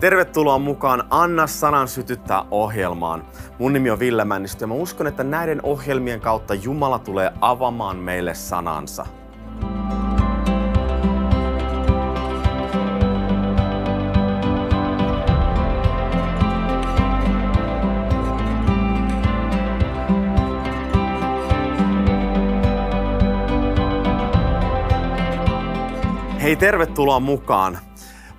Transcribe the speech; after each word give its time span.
Tervetuloa 0.00 0.58
mukaan 0.58 1.04
Anna 1.10 1.46
sanan 1.46 1.88
sytyttää 1.88 2.44
ohjelmaan. 2.50 3.24
Mun 3.58 3.72
nimi 3.72 3.90
on 3.90 3.98
Ville 3.98 4.24
Männistö 4.24 4.62
ja 4.62 4.66
mä 4.66 4.74
uskon, 4.74 5.06
että 5.06 5.24
näiden 5.24 5.60
ohjelmien 5.62 6.20
kautta 6.20 6.54
Jumala 6.54 6.98
tulee 6.98 7.32
avaamaan 7.40 7.96
meille 7.96 8.34
sanansa. 8.34 9.06
Hei, 26.42 26.56
tervetuloa 26.56 27.20
mukaan. 27.20 27.78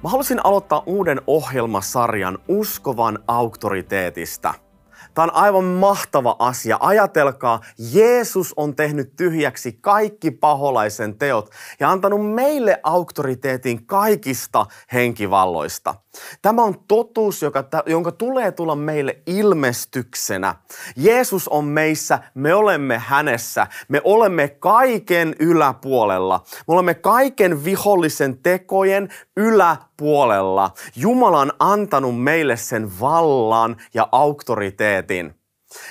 Mä 0.03 0.09
halusin 0.09 0.45
aloittaa 0.45 0.83
uuden 0.85 1.21
ohjelmasarjan 1.27 2.37
Uskovan 2.47 3.19
auktoriteetista. 3.27 4.53
Tämä 5.13 5.23
on 5.23 5.33
aivan 5.33 5.63
mahtava 5.63 6.35
asia. 6.39 6.77
Ajatelkaa, 6.79 7.61
Jeesus 7.93 8.53
on 8.57 8.75
tehnyt 8.75 9.15
tyhjäksi 9.15 9.77
kaikki 9.81 10.31
paholaisen 10.31 11.17
teot 11.17 11.49
ja 11.79 11.89
antanut 11.91 12.33
meille 12.33 12.79
auktoriteetin 12.83 13.85
kaikista 13.85 14.65
henkivalloista. 14.93 15.95
Tämä 16.41 16.63
on 16.63 16.75
totuus, 16.87 17.41
joka, 17.41 17.63
jonka 17.85 18.11
tulee 18.11 18.51
tulla 18.51 18.75
meille 18.75 19.17
ilmestyksenä. 19.25 20.55
Jeesus 20.95 21.47
on 21.47 21.65
meissä, 21.65 22.19
me 22.33 22.53
olemme 22.53 22.97
hänessä. 22.97 23.67
Me 23.87 24.01
olemme 24.03 24.47
kaiken 24.47 25.35
yläpuolella. 25.39 26.43
Me 26.67 26.73
olemme 26.73 26.93
kaiken 26.93 27.63
vihollisen 27.63 28.37
tekojen 28.37 29.09
yläpuolella. 29.37 30.71
Jumala 30.95 31.39
on 31.39 31.51
antanut 31.59 32.23
meille 32.23 32.57
sen 32.57 32.99
vallan 32.99 33.77
ja 33.93 34.09
auktoriteetin. 34.11 35.36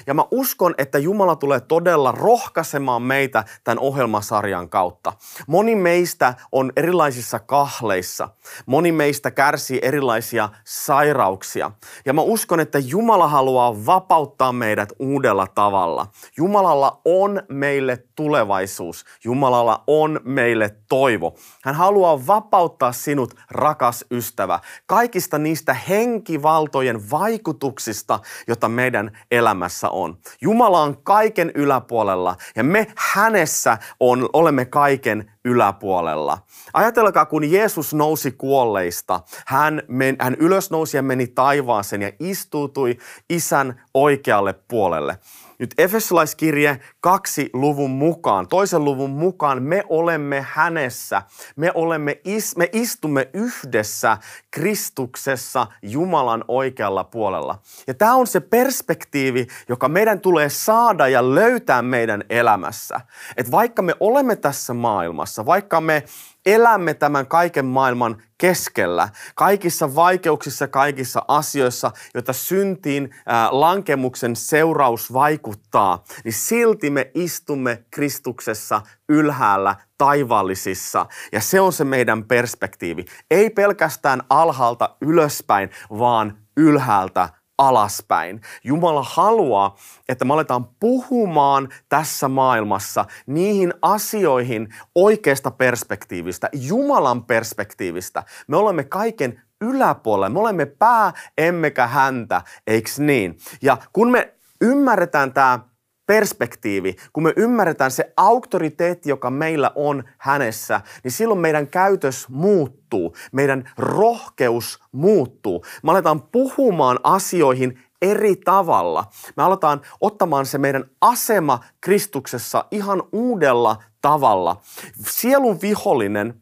Ja 0.06 0.14
mä 0.14 0.24
uskon, 0.30 0.74
että 0.78 0.98
Jumala 0.98 1.36
tulee 1.36 1.60
todella 1.60 2.12
rohkaisemaan 2.12 3.02
meitä 3.02 3.44
tämän 3.64 3.78
ohjelmasarjan 3.78 4.68
kautta. 4.68 5.12
Moni 5.46 5.74
meistä 5.74 6.34
on 6.52 6.72
erilaisissa 6.76 7.38
kahleissa. 7.38 8.28
Moni 8.66 8.92
meistä 8.92 9.30
kärsii 9.30 9.78
erilaisia 9.82 10.48
sairauksia. 10.64 11.70
Ja 12.06 12.12
mä 12.12 12.22
uskon, 12.22 12.60
että 12.60 12.78
Jumala 12.78 13.28
haluaa 13.28 13.86
vapauttaa 13.86 14.52
meidät 14.52 14.92
uudella 14.98 15.46
tavalla. 15.46 16.06
Jumalalla 16.36 17.00
on 17.04 17.42
meille 17.48 18.04
tulevaisuus. 18.16 19.04
Jumalalla 19.24 19.84
on 19.86 20.20
meille 20.24 20.76
toivo. 20.88 21.34
Hän 21.64 21.74
haluaa 21.74 22.26
vapauttaa 22.26 22.92
sinut, 22.92 23.34
rakas 23.50 24.04
ystävä, 24.10 24.60
kaikista 24.86 25.38
niistä 25.38 25.74
henkivaltojen 25.74 27.10
vaikutuksista, 27.10 28.20
jota 28.48 28.68
meidän 28.68 29.18
elämässä 29.66 29.90
on. 29.90 30.18
Jumala 30.40 30.82
on 30.82 31.02
kaiken 31.02 31.52
yläpuolella 31.54 32.36
ja 32.56 32.64
me 32.64 32.86
hänessä 32.96 33.78
on, 34.00 34.28
olemme 34.32 34.64
kaiken 34.64 35.32
yläpuolella. 35.46 36.38
Ajatelkaa, 36.72 37.26
kun 37.26 37.50
Jeesus 37.50 37.94
nousi 37.94 38.32
kuolleista, 38.32 39.20
hän, 39.46 39.82
men, 39.88 40.16
hän 40.20 40.34
ylösnousi 40.34 40.96
ja 40.96 41.02
meni 41.02 41.26
taivaaseen 41.26 42.02
ja 42.02 42.12
istuutui 42.20 42.96
isän 43.30 43.82
oikealle 43.94 44.54
puolelle. 44.68 45.18
Nyt 45.58 45.74
Efesolaiskirje 45.78 46.80
kaksi 47.00 47.50
luvun 47.52 47.90
mukaan, 47.90 48.48
toisen 48.48 48.84
luvun 48.84 49.10
mukaan 49.10 49.62
me 49.62 49.84
olemme 49.88 50.46
hänessä. 50.50 51.22
Me, 51.56 51.70
olemme, 51.74 52.20
me 52.56 52.68
istumme 52.72 53.30
yhdessä 53.34 54.18
Kristuksessa 54.50 55.66
Jumalan 55.82 56.44
oikealla 56.48 57.04
puolella. 57.04 57.58
Ja 57.86 57.94
tämä 57.94 58.14
on 58.14 58.26
se 58.26 58.40
perspektiivi, 58.40 59.46
joka 59.68 59.88
meidän 59.88 60.20
tulee 60.20 60.48
saada 60.48 61.08
ja 61.08 61.34
löytää 61.34 61.82
meidän 61.82 62.24
elämässä. 62.30 63.00
Että 63.36 63.52
vaikka 63.52 63.82
me 63.82 63.94
olemme 64.00 64.36
tässä 64.36 64.74
maailmassa, 64.74 65.35
vaikka 65.46 65.80
me 65.80 66.04
elämme 66.46 66.94
tämän 66.94 67.26
kaiken 67.26 67.64
maailman 67.64 68.22
keskellä, 68.38 69.08
kaikissa 69.34 69.94
vaikeuksissa, 69.94 70.68
kaikissa 70.68 71.22
asioissa, 71.28 71.92
joita 72.14 72.32
syntiin 72.32 73.14
lankemuksen 73.50 74.36
seuraus 74.36 75.12
vaikuttaa, 75.12 76.04
niin 76.24 76.32
silti 76.32 76.90
me 76.90 77.10
istumme 77.14 77.84
Kristuksessa 77.90 78.82
ylhäällä 79.08 79.76
taivaallisissa. 79.98 81.06
Ja 81.32 81.40
se 81.40 81.60
on 81.60 81.72
se 81.72 81.84
meidän 81.84 82.24
perspektiivi. 82.24 83.04
Ei 83.30 83.50
pelkästään 83.50 84.22
alhaalta 84.30 84.96
ylöspäin, 85.00 85.70
vaan 85.90 86.38
ylhäältä 86.56 87.28
alaspäin. 87.58 88.40
Jumala 88.64 89.02
haluaa, 89.02 89.76
että 90.08 90.24
me 90.24 90.34
aletaan 90.34 90.68
puhumaan 90.80 91.68
tässä 91.88 92.28
maailmassa 92.28 93.04
niihin 93.26 93.74
asioihin 93.82 94.68
oikeasta 94.94 95.50
perspektiivistä, 95.50 96.48
Jumalan 96.52 97.24
perspektiivistä. 97.24 98.22
Me 98.48 98.56
olemme 98.56 98.84
kaiken 98.84 99.42
yläpuolella. 99.60 100.28
Me 100.28 100.38
olemme 100.38 100.66
pää, 100.66 101.12
emmekä 101.38 101.86
häntä, 101.86 102.42
eiks 102.66 102.98
niin? 102.98 103.38
Ja 103.62 103.78
kun 103.92 104.10
me 104.10 104.34
ymmärretään 104.60 105.32
tämä 105.32 105.58
perspektiivi, 106.06 106.96
kun 107.12 107.22
me 107.22 107.32
ymmärretään 107.36 107.90
se 107.90 108.12
auktoriteetti, 108.16 109.10
joka 109.10 109.30
meillä 109.30 109.70
on 109.74 110.04
hänessä, 110.18 110.80
niin 111.04 111.12
silloin 111.12 111.40
meidän 111.40 111.66
käytös 111.66 112.28
muuttuu, 112.28 113.14
meidän 113.32 113.70
rohkeus 113.78 114.78
muuttuu. 114.92 115.64
Me 115.82 115.90
aletaan 115.90 116.22
puhumaan 116.22 116.98
asioihin 117.02 117.78
eri 118.02 118.36
tavalla. 118.36 119.04
Me 119.36 119.42
aletaan 119.42 119.80
ottamaan 120.00 120.46
se 120.46 120.58
meidän 120.58 120.84
asema 121.00 121.60
Kristuksessa 121.80 122.64
ihan 122.70 123.02
uudella 123.12 123.82
tavalla. 124.02 124.60
Sielun 125.08 125.60
vihollinen 125.62 126.40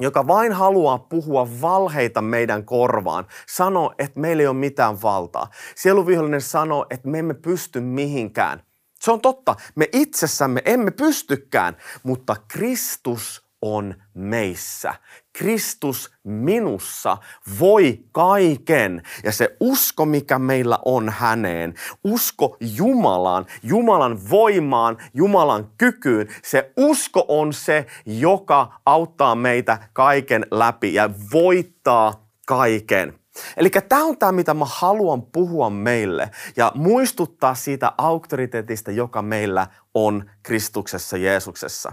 joka 0.00 0.26
vain 0.26 0.52
haluaa 0.52 0.98
puhua 0.98 1.48
valheita 1.60 2.22
meidän 2.22 2.64
korvaan, 2.64 3.26
sanoo, 3.48 3.94
että 3.98 4.20
meillä 4.20 4.40
ei 4.40 4.46
ole 4.46 4.56
mitään 4.56 5.02
valtaa. 5.02 5.46
Sieluvihollinen 5.76 6.40
sanoo, 6.40 6.86
että 6.90 7.08
me 7.08 7.18
emme 7.18 7.34
pysty 7.34 7.80
mihinkään. 7.80 8.62
Se 9.04 9.12
on 9.12 9.20
totta. 9.20 9.56
Me 9.74 9.88
itsessämme 9.92 10.62
emme 10.64 10.90
pystykään, 10.90 11.76
mutta 12.02 12.36
Kristus 12.48 13.46
on 13.62 13.94
meissä. 14.14 14.94
Kristus 15.32 16.12
minussa 16.22 17.16
voi 17.60 18.04
kaiken. 18.12 19.02
Ja 19.24 19.32
se 19.32 19.56
usko, 19.60 20.06
mikä 20.06 20.38
meillä 20.38 20.78
on 20.84 21.08
häneen, 21.08 21.74
usko 22.04 22.56
Jumalaan, 22.60 23.46
Jumalan 23.62 24.30
voimaan, 24.30 24.96
Jumalan 25.14 25.70
kykyyn, 25.78 26.28
se 26.44 26.72
usko 26.76 27.24
on 27.28 27.52
se, 27.52 27.86
joka 28.06 28.80
auttaa 28.86 29.34
meitä 29.34 29.88
kaiken 29.92 30.46
läpi 30.50 30.94
ja 30.94 31.10
voittaa 31.32 32.28
kaiken. 32.46 33.23
Eli 33.56 33.70
tämä 33.70 34.04
on 34.04 34.18
tämä, 34.18 34.32
mitä 34.32 34.54
mä 34.54 34.64
haluan 34.68 35.22
puhua 35.22 35.70
meille 35.70 36.30
ja 36.56 36.72
muistuttaa 36.74 37.54
siitä 37.54 37.92
auktoriteetista, 37.98 38.90
joka 38.90 39.22
meillä 39.22 39.66
on 39.94 40.30
Kristuksessa 40.42 41.16
Jeesuksessa. 41.16 41.92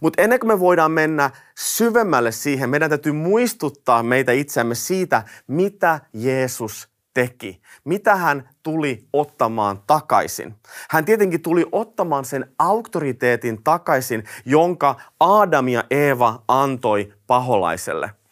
Mutta 0.00 0.22
ennen 0.22 0.40
kuin 0.40 0.48
me 0.48 0.60
voidaan 0.60 0.92
mennä 0.92 1.30
syvemmälle 1.58 2.32
siihen, 2.32 2.70
meidän 2.70 2.90
täytyy 2.90 3.12
muistuttaa 3.12 4.02
meitä 4.02 4.32
itseämme 4.32 4.74
siitä, 4.74 5.22
mitä 5.46 6.00
Jeesus 6.12 6.88
teki. 7.14 7.60
Mitä 7.84 8.16
hän 8.16 8.48
tuli 8.62 9.08
ottamaan 9.12 9.80
takaisin? 9.86 10.54
Hän 10.90 11.04
tietenkin 11.04 11.42
tuli 11.42 11.66
ottamaan 11.72 12.24
sen 12.24 12.52
auktoriteetin 12.58 13.62
takaisin, 13.64 14.24
jonka 14.44 15.00
Adam 15.20 15.68
ja 15.68 15.84
Eeva 15.90 16.42
antoi 16.48 17.12
paholaiselle– 17.26 18.10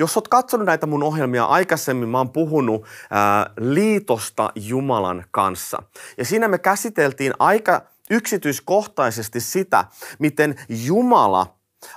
jos 0.00 0.16
olet 0.16 0.28
katsonut 0.28 0.66
näitä 0.66 0.86
mun 0.86 1.02
ohjelmia 1.02 1.44
aikaisemmin, 1.44 2.08
mä 2.08 2.18
oon 2.18 2.30
puhunut 2.30 2.84
ää, 3.10 3.50
liitosta 3.60 4.52
Jumalan 4.54 5.24
kanssa. 5.30 5.82
Ja 6.18 6.24
siinä 6.24 6.48
me 6.48 6.58
käsiteltiin 6.58 7.32
aika 7.38 7.82
yksityiskohtaisesti 8.10 9.40
sitä, 9.40 9.84
miten 10.18 10.54
Jumala 10.68 11.54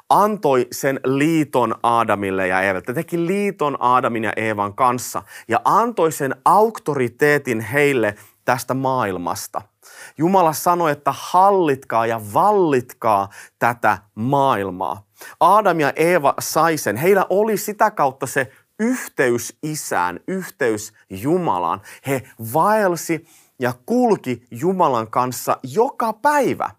antoi 0.10 0.68
sen 0.72 1.00
liiton 1.06 1.76
Aadamille 1.84 2.48
ja 2.48 2.62
Eevalle. 2.62 2.94
Teki 2.94 3.28
liiton 3.28 3.78
Aadamin 3.80 4.24
ja 4.24 4.34
Eevan 4.36 4.74
kanssa 4.74 5.24
ja 5.48 5.62
antoi 5.66 6.12
sen 6.12 6.36
auktoriteetin 6.46 7.60
heille 7.60 8.16
tästä 8.46 8.74
maailmasta. 8.74 9.62
Jumala 10.18 10.54
sanoi, 10.54 10.92
että 10.92 11.14
hallitkaa 11.18 12.06
ja 12.06 12.22
vallitkaa 12.34 13.30
tätä 13.60 13.98
maailmaa. 14.16 15.06
Adam 15.40 15.80
ja 15.80 15.94
Eeva 15.96 16.34
sai 16.40 16.78
sen. 16.78 16.96
Heillä 16.96 17.26
oli 17.30 17.58
sitä 17.58 17.92
kautta 17.92 18.28
se 18.28 18.52
yhteys 18.80 19.58
isään, 19.64 20.20
yhteys 20.28 20.94
Jumalaan. 21.10 21.82
He 22.08 22.24
vaelsi 22.54 23.26
ja 23.60 23.74
kulki 23.86 24.46
Jumalan 24.52 25.08
kanssa 25.12 25.58
joka 25.64 26.14
päivä. 26.14 26.70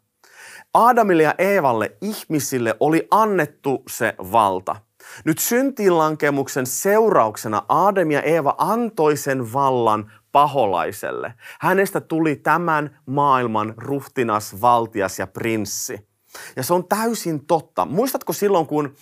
Adamille 0.75 1.23
ja 1.23 1.35
Eevalle, 1.39 1.97
ihmisille, 2.01 2.77
oli 2.81 3.09
annettu 3.11 3.83
se 3.89 4.15
valta. 4.19 4.77
Nyt 5.25 5.39
syntiinlankemuksen 5.39 6.67
seurauksena 6.67 7.63
Aadam 7.69 8.11
ja 8.11 8.23
Eeva 8.23 8.55
antoi 8.59 9.17
sen 9.17 9.53
vallan 9.53 10.13
paholaiselle. 10.33 11.35
Hänestä 11.61 12.01
tuli 12.01 12.37
tämän 12.37 12.99
maailman 13.07 13.75
ruhtinas, 13.77 14.61
valtias 14.61 15.19
ja 15.19 15.27
prinssi. 15.27 16.14
Ja 16.57 16.63
se 16.63 16.75
on 16.75 16.89
täysin 16.89 17.47
totta. 17.47 17.85
Muistatko 17.85 18.33
silloin, 18.33 18.67
kun 18.67 18.95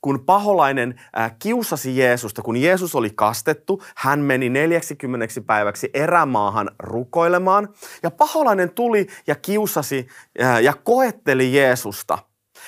kun 0.00 0.24
paholainen 0.26 1.00
äh, 1.18 1.34
kiusasi 1.38 1.98
Jeesusta, 1.98 2.42
kun 2.42 2.56
Jeesus 2.56 2.94
oli 2.94 3.10
kastettu, 3.10 3.82
hän 3.96 4.20
meni 4.20 4.48
40 4.48 5.26
päiväksi 5.46 5.90
erämaahan 5.94 6.70
rukoilemaan. 6.78 7.68
Ja 8.02 8.10
paholainen 8.10 8.70
tuli 8.70 9.06
ja 9.26 9.34
kiusasi 9.34 10.06
äh, 10.42 10.62
ja 10.62 10.74
koetteli 10.84 11.56
Jeesusta. 11.56 12.18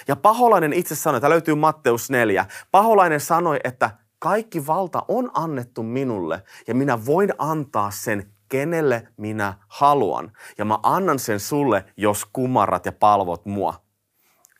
Ja 0.09 0.17
paholainen 0.17 0.73
itse 0.73 0.95
sanoi, 0.95 1.21
tämä 1.21 1.31
löytyy 1.31 1.55
Matteus 1.55 2.11
4, 2.11 2.47
paholainen 2.71 3.21
sanoi, 3.21 3.61
että 3.65 3.91
kaikki 4.19 4.67
valta 4.67 5.03
on 5.09 5.31
annettu 5.35 5.83
minulle 5.83 6.43
ja 6.69 6.75
minä 6.75 7.07
voin 7.07 7.33
antaa 7.39 7.91
sen 7.91 8.33
kenelle 8.49 9.09
minä 9.17 9.55
haluan. 9.69 10.33
Ja 10.59 10.65
mä 10.65 10.79
annan 10.83 11.19
sen 11.19 11.41
sulle, 11.41 11.85
jos 11.97 12.25
kumarrat 12.33 12.87
ja 12.87 12.93
palvot 12.93 13.47
mua. 13.47 13.88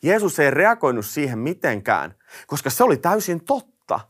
Jeesus 0.03 0.39
ei 0.39 0.51
reagoinut 0.51 1.07
siihen 1.07 1.39
mitenkään, 1.39 2.15
koska 2.47 2.71
se 2.71 2.85
oli 2.85 2.97
täysin 2.97 3.45
totta. 3.45 4.01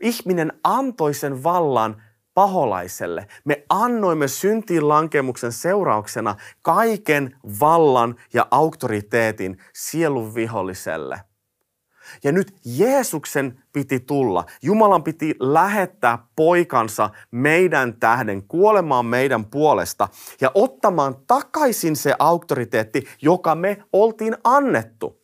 Ihminen 0.00 0.52
antoi 0.64 1.14
sen 1.14 1.42
vallan 1.42 2.02
paholaiselle. 2.34 3.26
Me 3.44 3.64
annoimme 3.68 4.28
syntiin 4.28 4.88
lankemuksen 4.88 5.52
seurauksena 5.52 6.36
kaiken 6.62 7.36
vallan 7.60 8.14
ja 8.34 8.46
auktoriteetin 8.50 9.58
sielun 9.74 10.34
viholliselle. 10.34 11.20
Ja 12.24 12.32
nyt 12.32 12.56
Jeesuksen 12.64 13.62
piti 13.72 14.00
tulla. 14.00 14.44
Jumalan 14.62 15.02
piti 15.02 15.34
lähettää 15.40 16.18
poikansa 16.36 17.10
meidän 17.30 18.00
tähden 18.00 18.42
kuolemaan 18.42 19.06
meidän 19.06 19.44
puolesta 19.44 20.08
ja 20.40 20.50
ottamaan 20.54 21.16
takaisin 21.26 21.96
se 21.96 22.14
auktoriteetti, 22.18 23.04
joka 23.22 23.54
me 23.54 23.82
oltiin 23.92 24.36
annettu. 24.44 25.17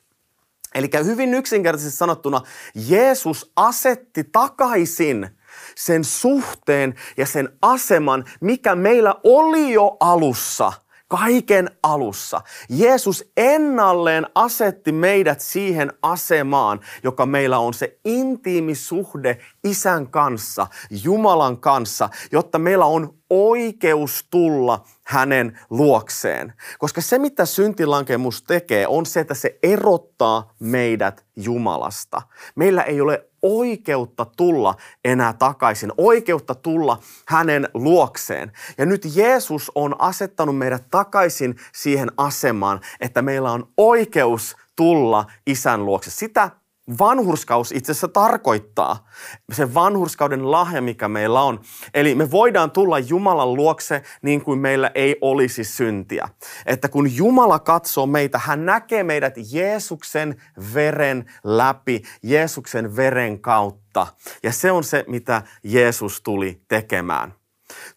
Eli 0.75 0.89
hyvin 1.05 1.35
yksinkertaisesti 1.35 1.97
sanottuna 1.97 2.41
Jeesus 2.75 3.53
asetti 3.57 4.25
takaisin 4.25 5.29
sen 5.77 6.05
suhteen 6.05 6.95
ja 7.17 7.27
sen 7.27 7.49
aseman, 7.63 8.25
mikä 8.41 8.75
meillä 8.75 9.15
oli 9.25 9.73
jo 9.73 9.97
alussa– 10.01 10.73
kaiken 11.09 11.71
alussa. 11.83 12.41
Jeesus 12.69 13.33
ennalleen 13.37 14.27
asetti 14.35 14.93
meidät 14.93 15.41
siihen 15.41 15.93
asemaan, 16.03 16.81
joka 17.03 17.27
meillä 17.27 17.59
on 17.59 17.75
se 17.75 17.99
intiimi 18.05 18.75
suhde 18.75 19.39
isän 19.65 20.09
kanssa, 20.09 20.67
Jumalan 20.91 21.61
kanssa, 21.61 22.09
jotta 22.33 22.59
meillä 22.59 22.85
on 22.85 23.15
oikeus 23.31 24.27
tulla 24.31 24.85
hänen 25.03 25.59
luokseen. 25.71 26.53
Koska 26.79 27.01
se, 27.01 27.19
mitä 27.19 27.47
syntilankemus 27.47 28.43
tekee, 28.43 28.87
on 28.87 29.07
se, 29.07 29.21
että 29.21 29.35
se 29.35 29.59
erottaa 29.63 30.55
meidät 30.61 31.25
Jumalasta. 31.37 32.23
Meillä 32.55 32.83
ei 32.83 33.01
ole 33.01 33.29
oikeutta 33.43 34.27
tulla 34.37 34.75
enää 35.05 35.33
takaisin, 35.33 35.93
oikeutta 35.99 36.55
tulla 36.55 36.99
hänen 37.29 37.69
luokseen. 37.75 38.53
Ja 38.79 38.87
nyt 38.87 39.07
Jeesus 39.15 39.73
on 39.75 40.01
asettanut 40.01 40.59
meidät 40.59 40.85
takaisin 40.91 41.57
siihen 41.75 42.13
asemaan, 42.17 42.81
että 43.01 43.23
meillä 43.23 43.53
on 43.53 43.69
oikeus 43.77 44.57
tulla 44.77 45.27
isän 45.47 45.87
luokse. 45.87 46.11
Sitä 46.11 46.51
vanhurskaus 46.99 47.73
itse 47.73 47.93
asiassa 47.93 48.09
tarkoittaa. 48.09 49.09
Se 49.53 49.75
vanhurskauden 49.75 50.51
lahja, 50.51 50.83
mikä 50.83 51.09
meillä 51.09 51.43
on. 51.43 51.61
Eli 51.95 52.15
me 52.15 52.31
voidaan 52.31 52.71
tulla 52.71 52.99
Jumalan 52.99 53.55
luokse 53.55 54.03
niin 54.23 54.45
kuin 54.45 54.59
meillä 54.59 54.91
ei 54.95 55.17
olisi 55.21 55.65
syntiä. 55.65 56.29
Että 56.67 56.89
kun 56.89 57.17
Jumala 57.17 57.59
katsoo 57.59 58.07
meitä, 58.07 58.39
hän 58.39 58.67
näkee 58.67 59.03
meidät 59.03 59.35
Jeesuksen 59.53 60.43
veren 60.75 61.31
läpi, 61.45 62.03
Jeesuksen 62.23 62.97
veren 62.97 63.41
kautta. 63.41 64.07
Ja 64.43 64.53
se 64.53 64.73
on 64.73 64.85
se, 64.85 65.05
mitä 65.09 65.43
Jeesus 65.65 66.21
tuli 66.21 66.61
tekemään. 66.69 67.35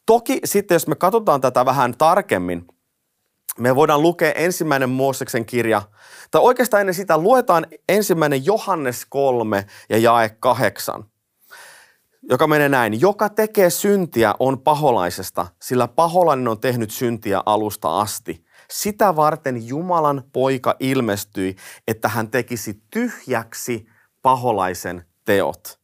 Toki 0.06 0.39
sitten, 0.45 0.75
jos 0.75 0.88
me 0.88 0.95
katsotaan 0.95 1.42
tätä 1.42 1.66
vähän 1.66 1.98
tarkemmin, 1.98 2.68
me 3.59 3.75
voidaan 3.75 4.01
lukea 4.01 4.31
ensimmäinen 4.31 4.89
Mooseksen 4.89 5.45
kirja, 5.45 5.81
tai 6.31 6.42
oikeastaan 6.42 6.81
ennen 6.81 6.94
sitä 6.94 7.18
luetaan 7.18 7.68
ensimmäinen 7.89 8.45
Johannes 8.45 9.06
3 9.09 9.65
ja 9.89 9.98
jae 9.98 10.30
8, 10.39 11.04
joka 12.30 12.48
menee 12.48 12.69
näin. 12.69 13.01
Joka 13.01 13.30
tekee 13.30 13.69
syntiä 13.69 14.33
on 14.39 14.59
paholaisesta, 14.59 15.48
sillä 15.62 15.88
paholainen 15.88 16.48
on 16.48 16.59
tehnyt 16.59 16.92
syntiä 16.92 17.44
alusta 17.45 18.00
asti. 18.00 18.45
Sitä 18.71 19.15
varten 19.15 19.68
Jumalan 19.68 20.24
poika 20.33 20.75
ilmestyi, 20.80 21.56
että 21.88 22.07
hän 22.07 22.31
tekisi 22.31 22.81
tyhjäksi 22.92 23.88
paholaisen 24.21 25.06
teot. 25.25 25.76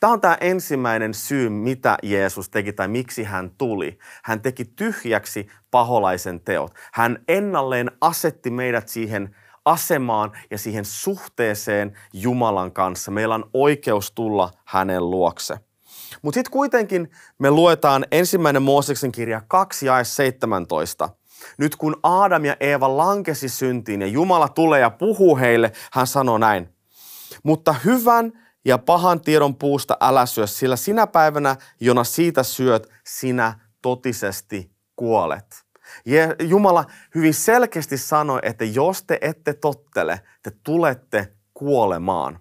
Tämä 0.00 0.12
on 0.12 0.20
tämä 0.20 0.38
ensimmäinen 0.40 1.14
syy, 1.14 1.48
mitä 1.48 1.98
Jeesus 2.02 2.50
teki 2.50 2.72
tai 2.72 2.88
miksi 2.88 3.24
hän 3.24 3.50
tuli. 3.58 3.98
Hän 4.24 4.40
teki 4.40 4.64
tyhjäksi 4.64 5.48
paholaisen 5.70 6.40
teot. 6.40 6.74
Hän 6.92 7.18
ennalleen 7.28 7.90
asetti 8.00 8.50
meidät 8.50 8.88
siihen 8.88 9.36
asemaan 9.64 10.32
ja 10.50 10.58
siihen 10.58 10.84
suhteeseen 10.84 11.98
Jumalan 12.12 12.72
kanssa. 12.72 13.10
Meillä 13.10 13.34
on 13.34 13.50
oikeus 13.54 14.12
tulla 14.12 14.50
hänen 14.64 15.10
luokse. 15.10 15.58
Mutta 16.22 16.38
sitten 16.38 16.52
kuitenkin 16.52 17.10
me 17.38 17.50
luetaan 17.50 18.04
ensimmäinen 18.12 18.62
Mooseksen 18.62 19.12
kirja 19.12 19.42
2 19.48 19.86
ja 19.86 20.04
17. 20.04 21.08
Nyt 21.58 21.76
kun 21.76 21.96
Aadam 22.02 22.44
ja 22.44 22.56
Eeva 22.60 22.96
lankesi 22.96 23.48
syntiin 23.48 24.00
ja 24.00 24.06
Jumala 24.06 24.48
tulee 24.48 24.80
ja 24.80 24.90
puhuu 24.90 25.36
heille, 25.36 25.72
hän 25.92 26.06
sanoo 26.06 26.38
näin. 26.38 26.68
Mutta 27.42 27.72
hyvän 27.84 28.32
ja 28.64 28.78
pahan 28.78 29.20
tiedon 29.20 29.56
puusta 29.56 29.96
älä 30.00 30.26
syö, 30.26 30.46
sillä 30.46 30.76
sinä 30.76 31.06
päivänä, 31.06 31.56
jona 31.80 32.04
siitä 32.04 32.42
syöt, 32.42 32.88
sinä 33.06 33.58
totisesti 33.82 34.70
kuolet. 34.96 35.64
Jumala 36.40 36.84
hyvin 37.14 37.34
selkeästi 37.34 37.98
sanoi, 37.98 38.38
että 38.42 38.64
jos 38.64 39.04
te 39.04 39.18
ette 39.20 39.54
tottele, 39.54 40.20
te 40.42 40.52
tulette 40.64 41.32
kuolemaan. 41.54 42.38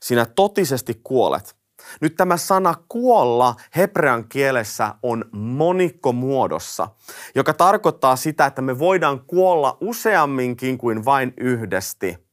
Sinä 0.00 0.26
totisesti 0.26 1.00
kuolet. 1.04 1.56
Nyt 2.00 2.14
tämä 2.16 2.36
sana 2.36 2.74
kuolla 2.88 3.54
hebrean 3.76 4.28
kielessä 4.28 4.94
on 5.02 5.24
monikkomuodossa, 5.32 6.88
joka 7.34 7.54
tarkoittaa 7.54 8.16
sitä, 8.16 8.46
että 8.46 8.62
me 8.62 8.78
voidaan 8.78 9.20
kuolla 9.20 9.78
useamminkin 9.80 10.78
kuin 10.78 11.04
vain 11.04 11.34
yhdesti. 11.40 12.23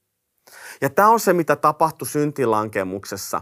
Ja 0.81 0.89
tämä 0.89 1.09
on 1.09 1.19
se, 1.19 1.33
mitä 1.33 1.55
tapahtui 1.55 2.07
syntilankemuksessa. 2.07 3.41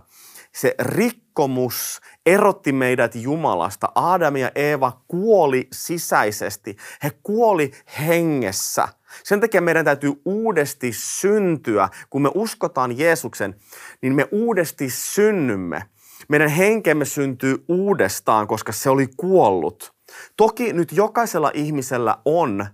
Se 0.51 0.75
rikkomus 0.79 2.01
erotti 2.25 2.72
meidät 2.72 3.15
Jumalasta. 3.15 3.91
Adam 3.96 4.36
ja 4.36 4.51
Eeva 4.55 5.01
kuoli 5.08 5.67
sisäisesti. 5.74 6.77
He 7.03 7.12
kuoli 7.24 7.72
hengessä. 8.00 8.88
Sen 9.24 9.41
takia 9.41 9.62
meidän 9.62 9.86
täytyy 9.86 10.22
uudesti 10.25 10.91
syntyä. 10.93 11.89
Kun 12.10 12.22
me 12.22 12.31
uskotaan 12.36 12.98
Jeesuksen, 12.98 13.55
niin 14.01 14.15
me 14.15 14.27
uudesti 14.31 14.89
synnymme. 14.89 15.84
Meidän 16.27 16.50
henkemme 16.50 17.05
syntyy 17.05 17.65
uudestaan, 17.67 18.48
koska 18.48 18.72
se 18.72 18.89
oli 18.89 19.08
kuollut. 19.17 19.93
Toki 20.38 20.74
nyt 20.74 20.91
jokaisella 20.91 21.51
ihmisellä 21.53 22.17
on 22.25 22.67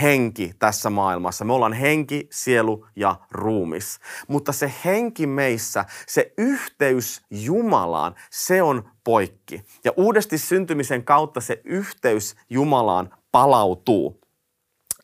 henki 0.00 0.52
tässä 0.58 0.90
maailmassa. 0.90 1.44
Me 1.44 1.52
ollaan 1.52 1.72
henki, 1.72 2.28
sielu 2.30 2.86
ja 2.96 3.16
ruumis. 3.30 3.98
Mutta 4.28 4.52
se 4.52 4.72
henki 4.84 5.26
meissä, 5.26 5.84
se 6.06 6.32
yhteys 6.38 7.22
Jumalaan, 7.30 8.14
se 8.30 8.62
on 8.62 8.90
poikki. 9.04 9.62
Ja 9.84 9.92
uudesti 9.96 10.38
syntymisen 10.38 11.04
kautta 11.04 11.40
se 11.40 11.60
yhteys 11.64 12.36
Jumalaan 12.50 13.14
palautuu. 13.32 14.20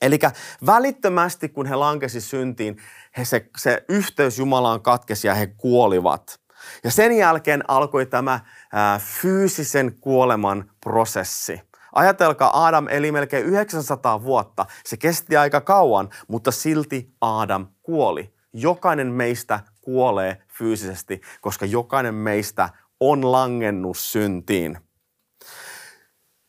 Eli 0.02 0.18
välittömästi, 0.66 1.48
kun 1.48 1.66
he 1.66 1.74
lankesi 1.74 2.20
syntiin, 2.20 2.76
he 3.16 3.24
se, 3.24 3.50
se 3.56 3.84
yhteys 3.88 4.38
Jumalaan 4.38 4.82
katkesi 4.82 5.26
ja 5.26 5.34
he 5.34 5.46
kuolivat. 5.46 6.40
Ja 6.84 6.90
sen 6.90 7.12
jälkeen 7.12 7.70
alkoi 7.70 8.06
tämä 8.06 8.40
ää, 8.72 8.98
fyysisen 8.98 9.94
kuoleman 10.00 10.70
prosessi. 10.80 11.60
Ajatelkaa, 11.94 12.66
Adam 12.66 12.88
eli 12.88 13.12
melkein 13.12 13.46
900 13.46 14.22
vuotta. 14.22 14.66
Se 14.84 14.96
kesti 14.96 15.36
aika 15.36 15.60
kauan, 15.60 16.08
mutta 16.28 16.50
silti 16.50 17.14
Adam 17.20 17.66
kuoli. 17.82 18.34
Jokainen 18.52 19.06
meistä 19.06 19.60
kuolee 19.80 20.42
fyysisesti, 20.48 21.20
koska 21.40 21.66
jokainen 21.66 22.14
meistä 22.14 22.68
on 23.00 23.32
langennut 23.32 23.96
syntiin. 23.98 24.78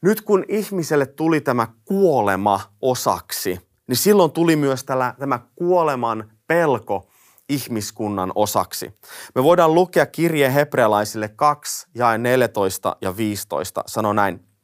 Nyt 0.02 0.22
kun 0.22 0.46
ihmiselle 0.48 1.06
tuli 1.06 1.42
tämä 1.42 1.68
kuolema 1.86 2.60
osaksi, 2.82 3.60
niin 3.88 3.98
silloin 3.98 4.32
tuli 4.32 4.56
myös 4.56 4.84
tällä, 4.84 5.16
tämä 5.20 5.40
kuoleman 5.56 6.32
pelko 6.48 7.08
ihmiskunnan 7.50 8.32
osaksi. 8.36 9.00
Me 9.36 9.44
voidaan 9.44 9.75
lukea 9.75 10.06
kirje 10.06 10.54
hebrealaisille 10.54 11.28
2 11.28 11.88
ja 11.96 12.18
14 12.18 12.96
ja 13.02 13.18
15. 13.18 13.84
Sano 13.88 14.14
näin. 14.14 14.54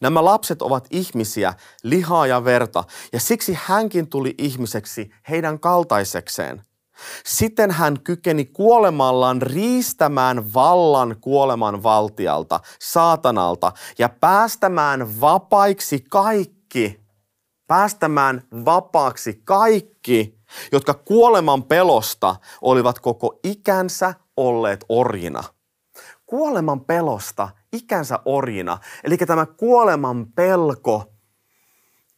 Nämä 0.00 0.24
lapset 0.24 0.62
ovat 0.62 0.86
ihmisiä, 0.90 1.54
lihaa 1.82 2.26
ja 2.26 2.44
verta, 2.44 2.84
ja 3.12 3.20
siksi 3.20 3.58
hänkin 3.62 4.08
tuli 4.08 4.34
ihmiseksi 4.38 5.10
heidän 5.28 5.60
kaltaisekseen. 5.60 6.62
Sitten 7.24 7.70
hän 7.70 8.00
kykeni 8.00 8.44
kuolemallaan 8.44 9.42
riistämään 9.42 10.54
vallan 10.54 11.16
kuoleman 11.20 11.82
valtialta, 11.82 12.60
saatanalta, 12.80 13.72
ja 13.98 14.08
päästämään 14.08 15.20
vapaiksi 15.20 16.04
kaikki, 16.10 17.00
päästämään 17.66 18.42
vapaaksi 18.64 19.40
kaikki, 19.44 20.38
jotka 20.72 20.94
kuoleman 20.94 21.62
pelosta 21.62 22.36
olivat 22.62 22.98
koko 22.98 23.38
ikänsä 23.44 24.14
olleet 24.36 24.84
orjina. 24.88 25.44
Kuoleman 26.26 26.80
pelosta 26.80 27.48
ikänsä 27.72 28.18
orjina. 28.24 28.78
Eli 29.04 29.16
tämä 29.16 29.46
kuoleman 29.46 30.26
pelko 30.26 31.12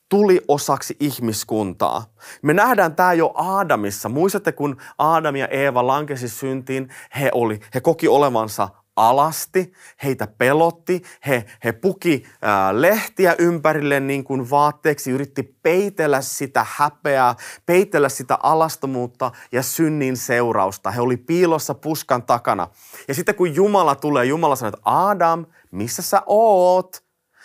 tuli 0.09 0.41
osaksi 0.49 0.97
ihmiskuntaa. 1.01 2.05
Me 2.43 2.53
nähdään 2.55 2.97
tämä 2.97 3.13
jo 3.13 3.33
Aadamissa. 3.35 4.09
Muistatte, 4.09 4.53
kun 4.53 4.77
Aadam 4.99 5.37
ja 5.37 5.49
Eeva 5.49 5.87
lankesi 5.87 6.29
syntiin, 6.29 6.89
he, 7.21 7.31
oli, 7.35 7.61
he 7.75 7.81
koki 7.81 8.09
olevansa 8.09 8.69
alasti, 8.97 9.73
heitä 10.03 10.27
pelotti, 10.27 11.03
he, 11.27 11.45
he 11.65 11.73
puki 11.73 12.27
ää, 12.43 12.81
lehtiä 12.81 13.35
ympärille 13.39 14.01
niin 14.01 14.25
kuin 14.25 14.51
vaatteeksi, 14.51 15.11
yritti 15.11 15.43
peitellä 15.43 16.21
sitä 16.21 16.67
häpeää, 16.69 17.35
peitellä 17.67 18.09
sitä 18.09 18.39
alastomuutta 18.43 19.33
ja 19.53 19.63
synnin 19.63 20.17
seurausta. 20.17 20.91
He 20.91 21.01
oli 21.01 21.17
piilossa 21.17 21.75
puskan 21.75 22.23
takana. 22.23 22.69
Ja 23.09 23.15
sitten 23.15 23.35
kun 23.35 23.55
Jumala 23.55 23.95
tulee, 23.95 24.25
Jumala 24.25 24.57
sanoo, 24.57 24.69
että 24.69 24.81
Adam, 24.85 25.47
missä 25.71 26.03
sä 26.03 26.23
oot? 26.27 27.05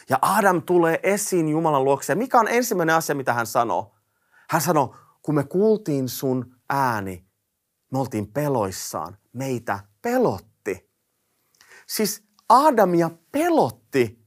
Ja 0.10 0.20
Adam 0.22 0.62
tulee 0.62 1.00
esiin 1.04 1.50
Jumalan 1.50 1.84
luokse. 1.84 2.14
Ja 2.14 2.18
mikä 2.18 2.40
on 2.40 2.48
ensimmäinen 2.48 2.96
asia, 2.96 3.16
mitä 3.16 3.34
hän 3.34 3.48
sanoo? 3.48 3.96
Hän 4.50 4.62
sanoo, 4.62 4.96
kun 5.22 5.36
me 5.36 5.44
kuultiin 5.44 6.10
sun 6.10 6.56
ääni, 6.70 7.26
me 7.92 8.00
oltiin 8.00 8.28
peloissaan. 8.28 9.18
Meitä 9.34 9.80
pelotti. 10.02 10.47
Siis 11.88 12.24
Adamia 12.50 13.10
pelotti 13.32 14.20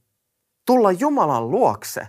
tulla 0.65 0.91
Jumalan 0.91 1.51
luokse. 1.51 2.07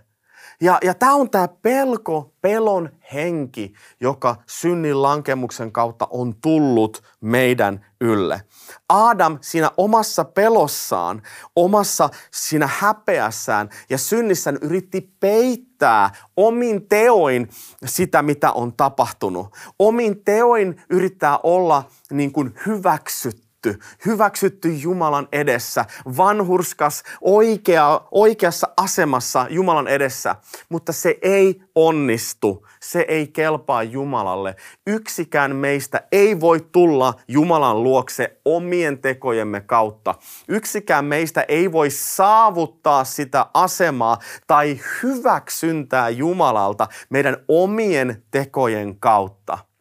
Ja, 0.60 0.78
ja 0.84 0.94
tämä 0.94 1.14
on 1.14 1.30
tämä 1.30 1.48
pelko, 1.48 2.34
pelon 2.40 2.90
henki, 3.12 3.72
joka 4.00 4.36
synnin 4.46 5.02
lankemuksen 5.02 5.72
kautta 5.72 6.08
on 6.10 6.34
tullut 6.40 7.02
meidän 7.20 7.86
ylle. 8.00 8.42
Adam 8.88 9.38
siinä 9.40 9.70
omassa 9.76 10.24
pelossaan, 10.24 11.22
omassa 11.56 12.08
siinä 12.30 12.68
häpeässään 12.72 13.68
ja 13.90 13.98
synnissään 13.98 14.58
yritti 14.62 15.14
peittää 15.20 16.10
omin 16.36 16.88
teoin 16.88 17.48
sitä, 17.84 18.22
mitä 18.22 18.52
on 18.52 18.72
tapahtunut. 18.76 19.56
Omin 19.78 20.24
teoin 20.24 20.82
yrittää 20.90 21.38
olla 21.42 21.88
niin 22.10 22.32
kuin 22.32 22.54
hyväksytty 22.66 23.51
hyväksytty, 23.66 23.78
hyväksytty 24.06 24.68
Jumalan 24.68 25.28
edessä, 25.32 25.84
vanhurskas, 26.16 27.02
oikea, 27.20 28.00
oikeassa 28.10 28.68
asemassa 28.76 29.46
Jumalan 29.50 29.88
edessä, 29.88 30.36
mutta 30.68 30.92
se 30.92 31.18
ei 31.22 31.62
onnistu, 31.74 32.66
se 32.80 33.04
ei 33.08 33.26
kelpaa 33.28 33.82
Jumalalle. 33.82 34.56
Yksikään 34.86 35.56
meistä 35.56 36.02
ei 36.12 36.40
voi 36.40 36.60
tulla 36.72 37.14
Jumalan 37.28 37.82
luokse 37.82 38.40
omien 38.44 38.98
tekojemme 38.98 39.60
kautta. 39.60 40.14
Yksikään 40.48 41.04
meistä 41.04 41.44
ei 41.48 41.72
voi 41.72 41.90
saavuttaa 41.90 43.04
sitä 43.04 43.46
asemaa 43.54 44.18
tai 44.46 44.80
hyväksyntää 45.02 46.08
Jumalalta 46.08 46.88
meidän 47.10 47.36
omien 47.48 48.22
tekojen 48.30 48.98
kautta. 49.00 49.71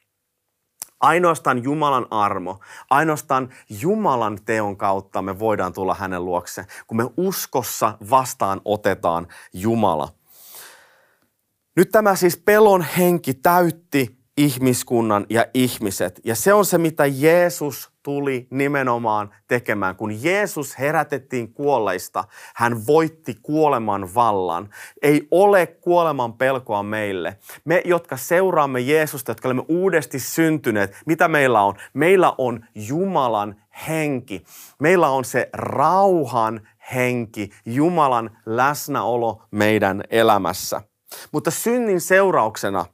Ainoastaan 1.01 1.63
Jumalan 1.63 2.07
armo, 2.11 2.59
ainoastaan 2.89 3.49
Jumalan 3.81 4.39
teon 4.45 4.77
kautta 4.77 5.21
me 5.21 5.39
voidaan 5.39 5.73
tulla 5.73 5.95
hänen 5.95 6.25
luokse, 6.25 6.65
kun 6.87 6.97
me 6.97 7.03
uskossa 7.17 7.97
vastaan 8.09 8.61
otetaan 8.65 9.27
Jumala. 9.53 10.09
Nyt 11.75 11.91
tämä 11.91 12.15
siis 12.15 12.37
pelon 12.37 12.81
henki 12.81 13.33
täytti 13.33 14.20
ihmiskunnan 14.45 15.25
ja 15.29 15.45
ihmiset. 15.53 16.21
Ja 16.23 16.35
se 16.35 16.53
on 16.53 16.65
se, 16.65 16.77
mitä 16.77 17.05
Jeesus 17.05 17.91
tuli 18.03 18.47
nimenomaan 18.49 19.29
tekemään. 19.47 19.95
Kun 19.95 20.23
Jeesus 20.23 20.79
herätettiin 20.79 21.53
kuolleista, 21.53 22.23
hän 22.55 22.87
voitti 22.87 23.35
kuoleman 23.41 24.15
vallan. 24.15 24.69
Ei 25.01 25.27
ole 25.31 25.67
kuoleman 25.67 26.33
pelkoa 26.33 26.83
meille. 26.83 27.37
Me, 27.65 27.81
jotka 27.85 28.17
seuraamme 28.17 28.79
Jeesusta, 28.79 29.31
jotka 29.31 29.47
olemme 29.47 29.65
uudesti 29.67 30.19
syntyneet, 30.19 30.97
mitä 31.05 31.27
meillä 31.27 31.61
on? 31.61 31.75
Meillä 31.93 32.35
on 32.37 32.65
Jumalan 32.75 33.55
henki. 33.87 34.43
Meillä 34.79 35.09
on 35.09 35.25
se 35.25 35.49
rauhan 35.53 36.67
henki, 36.93 37.49
Jumalan 37.65 38.37
läsnäolo 38.45 39.41
meidän 39.51 40.03
elämässä. 40.09 40.81
Mutta 41.31 41.51
synnin 41.51 42.01
seurauksena 42.01 42.85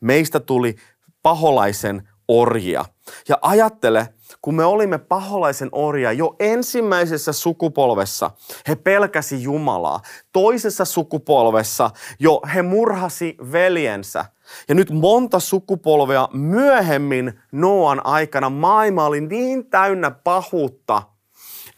meistä 0.00 0.40
tuli 0.40 0.76
paholaisen 1.22 2.08
orjia. 2.28 2.84
Ja 3.28 3.38
ajattele, 3.42 4.14
kun 4.42 4.54
me 4.54 4.64
olimme 4.64 4.98
paholaisen 4.98 5.68
orja 5.72 6.12
jo 6.12 6.36
ensimmäisessä 6.38 7.32
sukupolvessa, 7.32 8.30
he 8.68 8.76
pelkäsi 8.76 9.42
Jumalaa. 9.42 10.00
Toisessa 10.32 10.84
sukupolvessa 10.84 11.90
jo 12.20 12.40
he 12.54 12.62
murhasi 12.62 13.36
veljensä. 13.52 14.24
Ja 14.68 14.74
nyt 14.74 14.90
monta 14.90 15.40
sukupolvea 15.40 16.28
myöhemmin 16.32 17.40
Noan 17.52 18.06
aikana 18.06 18.50
maailma 18.50 19.04
oli 19.04 19.20
niin 19.20 19.70
täynnä 19.70 20.10
pahuutta, 20.10 21.02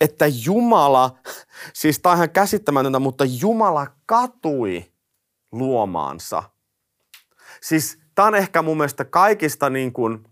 että 0.00 0.26
Jumala, 0.44 1.18
siis 1.72 1.98
tämä 1.98 2.12
on 2.12 2.18
ihan 2.18 2.30
käsittämätöntä, 2.30 2.98
mutta 2.98 3.24
Jumala 3.40 3.86
katui 4.06 4.84
luomaansa. 5.52 6.42
Siis 7.60 7.98
tämä 8.14 8.28
on 8.28 8.34
ehkä 8.34 8.62
mun 8.62 8.76
mielestä 8.76 9.04
kaikista 9.04 9.70
niin 9.70 9.92
kuin, 9.92 10.24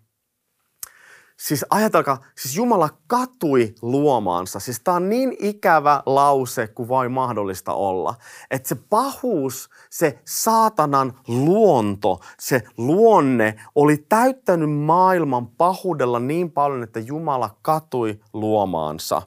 Siis 1.40 1.66
ajatelkaa, 1.70 2.18
siis 2.36 2.56
Jumala 2.56 2.88
katui 3.06 3.74
luomaansa. 3.82 4.60
Siis 4.60 4.80
tämä 4.84 4.96
on 4.96 5.08
niin 5.08 5.36
ikävä 5.38 6.02
lause 6.06 6.66
kuin 6.66 6.88
vain 6.88 7.12
mahdollista 7.12 7.72
olla. 7.72 8.14
Että 8.50 8.68
se 8.68 8.74
pahuus, 8.90 9.70
se 9.90 10.18
saatanan 10.26 11.18
luonto, 11.28 12.20
se 12.40 12.62
luonne 12.76 13.54
oli 13.74 13.96
täyttänyt 14.08 14.70
maailman 14.70 15.46
pahuudella 15.46 16.20
niin 16.20 16.50
paljon, 16.50 16.82
että 16.82 17.00
Jumala 17.00 17.58
katui 17.62 18.20
luomaansa. 18.32 19.22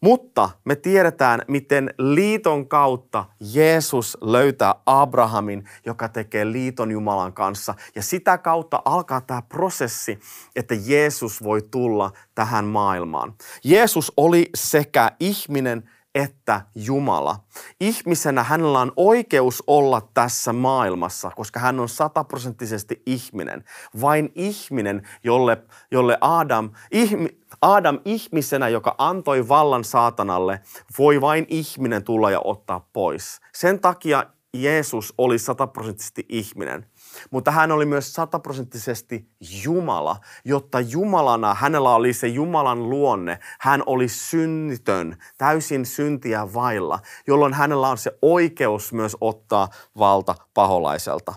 Mutta 0.00 0.50
me 0.64 0.76
tiedetään, 0.76 1.42
miten 1.48 1.94
liiton 1.98 2.68
kautta 2.68 3.24
Jeesus 3.54 4.18
löytää 4.20 4.74
Abrahamin, 4.86 5.64
joka 5.86 6.08
tekee 6.08 6.52
liiton 6.52 6.90
Jumalan 6.90 7.32
kanssa. 7.32 7.74
Ja 7.94 8.02
sitä 8.02 8.38
kautta 8.38 8.82
alkaa 8.84 9.20
tämä 9.20 9.42
prosessi, 9.42 10.18
että 10.56 10.74
Jeesus 10.86 11.42
voi 11.42 11.62
tulla 11.70 12.12
tähän 12.34 12.64
maailmaan. 12.64 13.34
Jeesus 13.64 14.12
oli 14.16 14.50
sekä 14.54 15.12
ihminen 15.20 15.90
että 16.18 16.60
Jumala. 16.74 17.36
Ihmisenä 17.80 18.42
hänellä 18.42 18.80
on 18.80 18.92
oikeus 18.96 19.62
olla 19.66 20.00
tässä 20.14 20.52
maailmassa, 20.52 21.30
koska 21.30 21.60
hän 21.60 21.80
on 21.80 21.88
sataprosenttisesti 21.88 23.02
ihminen. 23.06 23.64
Vain 24.00 24.32
ihminen, 24.34 25.08
jolle, 25.24 25.62
jolle 25.90 26.18
Adam, 26.20 26.70
ihmi, 26.90 27.28
Adam 27.62 28.00
ihmisenä, 28.04 28.68
joka 28.68 28.94
antoi 28.98 29.48
vallan 29.48 29.84
saatanalle, 29.84 30.60
voi 30.98 31.20
vain 31.20 31.46
ihminen 31.48 32.04
tulla 32.04 32.30
ja 32.30 32.40
ottaa 32.44 32.88
pois. 32.92 33.40
Sen 33.54 33.80
takia 33.80 34.24
Jeesus 34.54 35.14
oli 35.18 35.38
sataprosenttisesti 35.38 36.26
ihminen. 36.28 36.86
Mutta 37.30 37.50
hän 37.50 37.72
oli 37.72 37.86
myös 37.86 38.12
sataprosenttisesti 38.12 39.28
Jumala, 39.64 40.16
jotta 40.44 40.80
Jumalana 40.80 41.54
hänellä 41.54 41.94
oli 41.94 42.12
se 42.12 42.26
Jumalan 42.26 42.90
luonne. 42.90 43.38
Hän 43.60 43.82
oli 43.86 44.08
synnitön, 44.08 45.16
täysin 45.38 45.86
syntiä 45.86 46.54
vailla, 46.54 46.98
jolloin 47.26 47.54
hänellä 47.54 47.88
on 47.88 47.98
se 47.98 48.18
oikeus 48.22 48.92
myös 48.92 49.16
ottaa 49.20 49.68
valta 49.98 50.34
paholaiselta. 50.54 51.34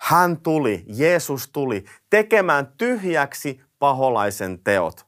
Hän 0.00 0.36
tuli, 0.36 0.84
Jeesus 0.86 1.48
tuli 1.48 1.84
tekemään 2.10 2.72
tyhjäksi 2.78 3.60
paholaisen 3.78 4.58
teot. 4.64 5.06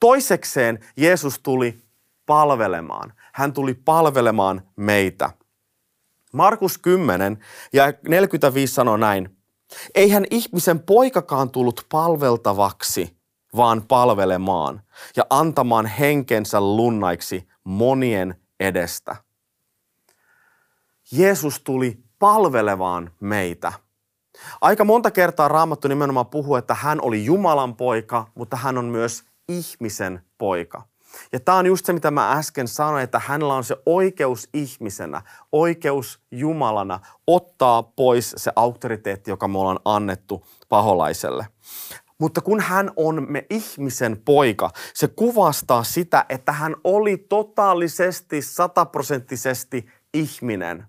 Toisekseen 0.00 0.78
Jeesus 0.96 1.38
tuli 1.38 1.82
palvelemaan. 2.26 3.12
Hän 3.34 3.52
tuli 3.52 3.74
palvelemaan 3.74 4.62
meitä. 4.76 5.30
Markus 6.32 6.78
10 6.78 7.38
ja 7.72 7.92
45 8.08 8.74
sanoo 8.74 8.96
näin. 8.96 9.36
Eihän 9.94 10.24
ihmisen 10.30 10.80
poikakaan 10.80 11.50
tullut 11.50 11.86
palveltavaksi, 11.88 13.16
vaan 13.56 13.82
palvelemaan 13.88 14.82
ja 15.16 15.26
antamaan 15.30 15.86
henkensä 15.86 16.60
lunnaiksi 16.60 17.48
monien 17.64 18.34
edestä. 18.60 19.16
Jeesus 21.12 21.60
tuli 21.60 22.04
palvelevaan 22.18 23.10
meitä. 23.20 23.72
Aika 24.60 24.84
monta 24.84 25.10
kertaa 25.10 25.48
Raamattu 25.48 25.88
nimenomaan 25.88 26.26
puhuu, 26.26 26.56
että 26.56 26.74
hän 26.74 27.00
oli 27.00 27.24
Jumalan 27.24 27.76
poika, 27.76 28.26
mutta 28.34 28.56
hän 28.56 28.78
on 28.78 28.84
myös 28.84 29.24
ihmisen 29.48 30.22
poika. 30.38 30.91
Ja 31.32 31.40
tämä 31.40 31.58
on 31.58 31.66
just 31.66 31.86
se, 31.86 31.92
mitä 31.92 32.10
mä 32.10 32.32
äsken 32.32 32.68
sanoin, 32.68 33.04
että 33.04 33.18
hänellä 33.18 33.54
on 33.54 33.64
se 33.64 33.76
oikeus 33.86 34.48
ihmisenä, 34.54 35.22
oikeus 35.52 36.20
Jumalana 36.30 37.00
ottaa 37.26 37.82
pois 37.82 38.34
se 38.36 38.52
auktoriteetti, 38.56 39.30
joka 39.30 39.48
me 39.48 39.58
ollaan 39.58 39.80
annettu 39.84 40.46
paholaiselle. 40.68 41.46
Mutta 42.18 42.40
kun 42.40 42.60
hän 42.60 42.90
on 42.96 43.26
me 43.28 43.46
ihmisen 43.50 44.22
poika, 44.24 44.70
se 44.94 45.08
kuvastaa 45.08 45.84
sitä, 45.84 46.26
että 46.28 46.52
hän 46.52 46.76
oli 46.84 47.16
totaalisesti, 47.16 48.42
sataprosenttisesti 48.42 49.86
ihminen. 50.14 50.84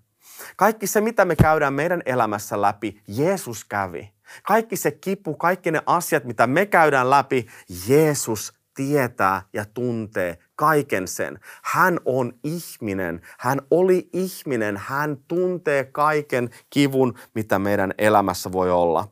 Kaikki 0.56 0.86
se, 0.86 1.00
mitä 1.00 1.24
me 1.24 1.36
käydään 1.36 1.74
meidän 1.74 2.02
elämässä 2.06 2.62
läpi, 2.62 3.02
Jeesus 3.08 3.64
kävi. 3.64 4.12
Kaikki 4.42 4.76
se 4.76 4.90
kipu, 4.90 5.34
kaikki 5.34 5.70
ne 5.70 5.82
asiat, 5.86 6.24
mitä 6.24 6.46
me 6.46 6.66
käydään 6.66 7.10
läpi, 7.10 7.46
Jeesus 7.88 8.52
tietää 8.74 9.42
ja 9.52 9.64
tuntee 9.64 10.38
kaiken 10.56 11.08
sen. 11.08 11.40
Hän 11.62 12.00
on 12.04 12.32
ihminen, 12.44 13.20
hän 13.38 13.60
oli 13.70 14.08
ihminen, 14.12 14.76
hän 14.76 15.16
tuntee 15.28 15.84
kaiken 15.84 16.50
kivun, 16.70 17.14
mitä 17.34 17.58
meidän 17.58 17.94
elämässä 17.98 18.52
voi 18.52 18.70
olla. 18.70 19.08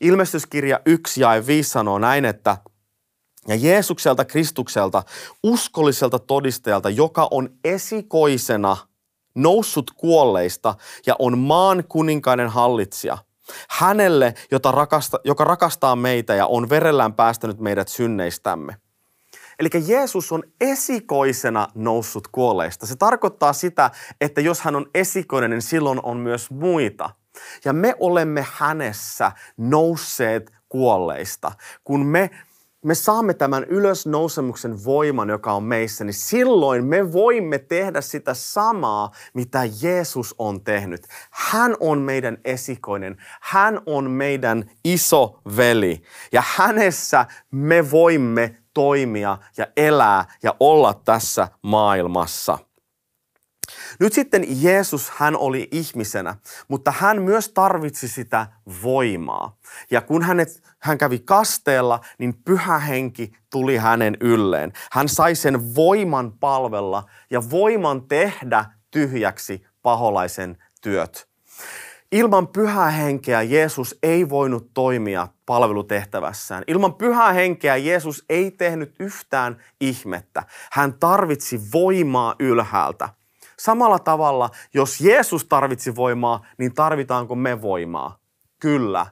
Ilmestyskirja 0.00 0.80
1 0.86 1.20
ja 1.20 1.46
5 1.46 1.70
sanoo 1.70 1.98
näin, 1.98 2.24
että 2.24 2.56
ja 3.48 3.54
Jeesukselta, 3.54 4.24
Kristukselta, 4.24 5.02
uskolliselta 5.42 6.18
todistajalta, 6.18 6.90
joka 6.90 7.28
on 7.30 7.48
esikoisena 7.64 8.76
noussut 9.34 9.90
kuolleista 9.90 10.74
ja 11.06 11.16
on 11.18 11.38
maan 11.38 11.84
kuninkainen 11.88 12.48
hallitsija. 12.48 13.18
Hänelle, 13.68 14.34
jota 14.50 14.72
rakasta, 14.72 15.20
joka 15.24 15.44
rakastaa 15.44 15.96
meitä 15.96 16.34
ja 16.34 16.46
on 16.46 16.68
verellään 16.68 17.14
päästänyt 17.14 17.58
meidät 17.58 17.88
synneistämme. 17.88 18.76
Eli 19.58 19.68
Jeesus 19.86 20.32
on 20.32 20.42
esikoisena 20.60 21.68
noussut 21.74 22.28
kuolleista. 22.28 22.86
Se 22.86 22.96
tarkoittaa 22.96 23.52
sitä, 23.52 23.90
että 24.20 24.40
jos 24.40 24.60
hän 24.60 24.76
on 24.76 24.86
esikoinen, 24.94 25.50
niin 25.50 25.62
silloin 25.62 26.00
on 26.02 26.16
myös 26.16 26.50
muita. 26.50 27.10
Ja 27.64 27.72
me 27.72 27.94
olemme 28.00 28.46
hänessä 28.52 29.32
nousseet 29.56 30.52
kuolleista. 30.68 31.52
Kun 31.84 32.06
me 32.06 32.30
me 32.86 32.94
saamme 32.94 33.34
tämän 33.34 33.64
ylösnousemuksen 33.64 34.84
voiman, 34.84 35.28
joka 35.28 35.52
on 35.52 35.62
meissä, 35.62 36.04
niin 36.04 36.14
silloin 36.14 36.84
me 36.84 37.12
voimme 37.12 37.58
tehdä 37.58 38.00
sitä 38.00 38.34
samaa, 38.34 39.12
mitä 39.34 39.60
Jeesus 39.82 40.34
on 40.38 40.64
tehnyt. 40.64 41.06
Hän 41.30 41.76
on 41.80 41.98
meidän 41.98 42.38
esikoinen. 42.44 43.16
Hän 43.40 43.80
on 43.86 44.10
meidän 44.10 44.70
iso 44.84 45.40
veli. 45.56 46.02
Ja 46.32 46.42
hänessä 46.56 47.26
me 47.50 47.90
voimme 47.90 48.56
toimia 48.74 49.38
ja 49.56 49.66
elää 49.76 50.24
ja 50.42 50.54
olla 50.60 50.94
tässä 51.04 51.48
maailmassa. 51.62 52.58
Nyt 54.00 54.12
sitten 54.12 54.44
Jeesus, 54.62 55.10
hän 55.10 55.36
oli 55.36 55.68
ihmisenä, 55.70 56.36
mutta 56.68 56.92
hän 56.98 57.22
myös 57.22 57.48
tarvitsi 57.48 58.08
sitä 58.08 58.46
voimaa. 58.82 59.56
Ja 59.90 60.00
kun 60.00 60.22
hänet, 60.22 60.62
hän 60.78 60.98
kävi 60.98 61.18
kasteella, 61.18 62.00
niin 62.18 62.34
pyhä 62.44 62.78
henki 62.78 63.32
tuli 63.50 63.76
hänen 63.76 64.16
ylleen. 64.20 64.72
Hän 64.92 65.08
sai 65.08 65.34
sen 65.34 65.74
voiman 65.74 66.32
palvella 66.32 67.04
ja 67.30 67.50
voiman 67.50 68.08
tehdä 68.08 68.64
tyhjäksi 68.90 69.66
paholaisen 69.82 70.56
työt. 70.82 71.28
Ilman 72.12 72.48
pyhää 72.48 72.90
henkeä 72.90 73.42
Jeesus 73.42 73.98
ei 74.02 74.28
voinut 74.28 74.70
toimia 74.74 75.28
palvelutehtävässään. 75.46 76.64
Ilman 76.66 76.94
pyhää 76.94 77.32
henkeä 77.32 77.76
Jeesus 77.76 78.24
ei 78.28 78.50
tehnyt 78.50 78.94
yhtään 79.00 79.62
ihmettä. 79.80 80.42
Hän 80.72 80.94
tarvitsi 80.94 81.60
voimaa 81.72 82.34
ylhäältä. 82.38 83.08
Samalla 83.58 83.98
tavalla, 83.98 84.50
jos 84.74 85.00
Jeesus 85.00 85.44
tarvitsi 85.44 85.96
voimaa, 85.96 86.46
niin 86.58 86.74
tarvitaanko 86.74 87.34
me 87.34 87.62
voimaa? 87.62 88.18
Kyllä. 88.60 89.06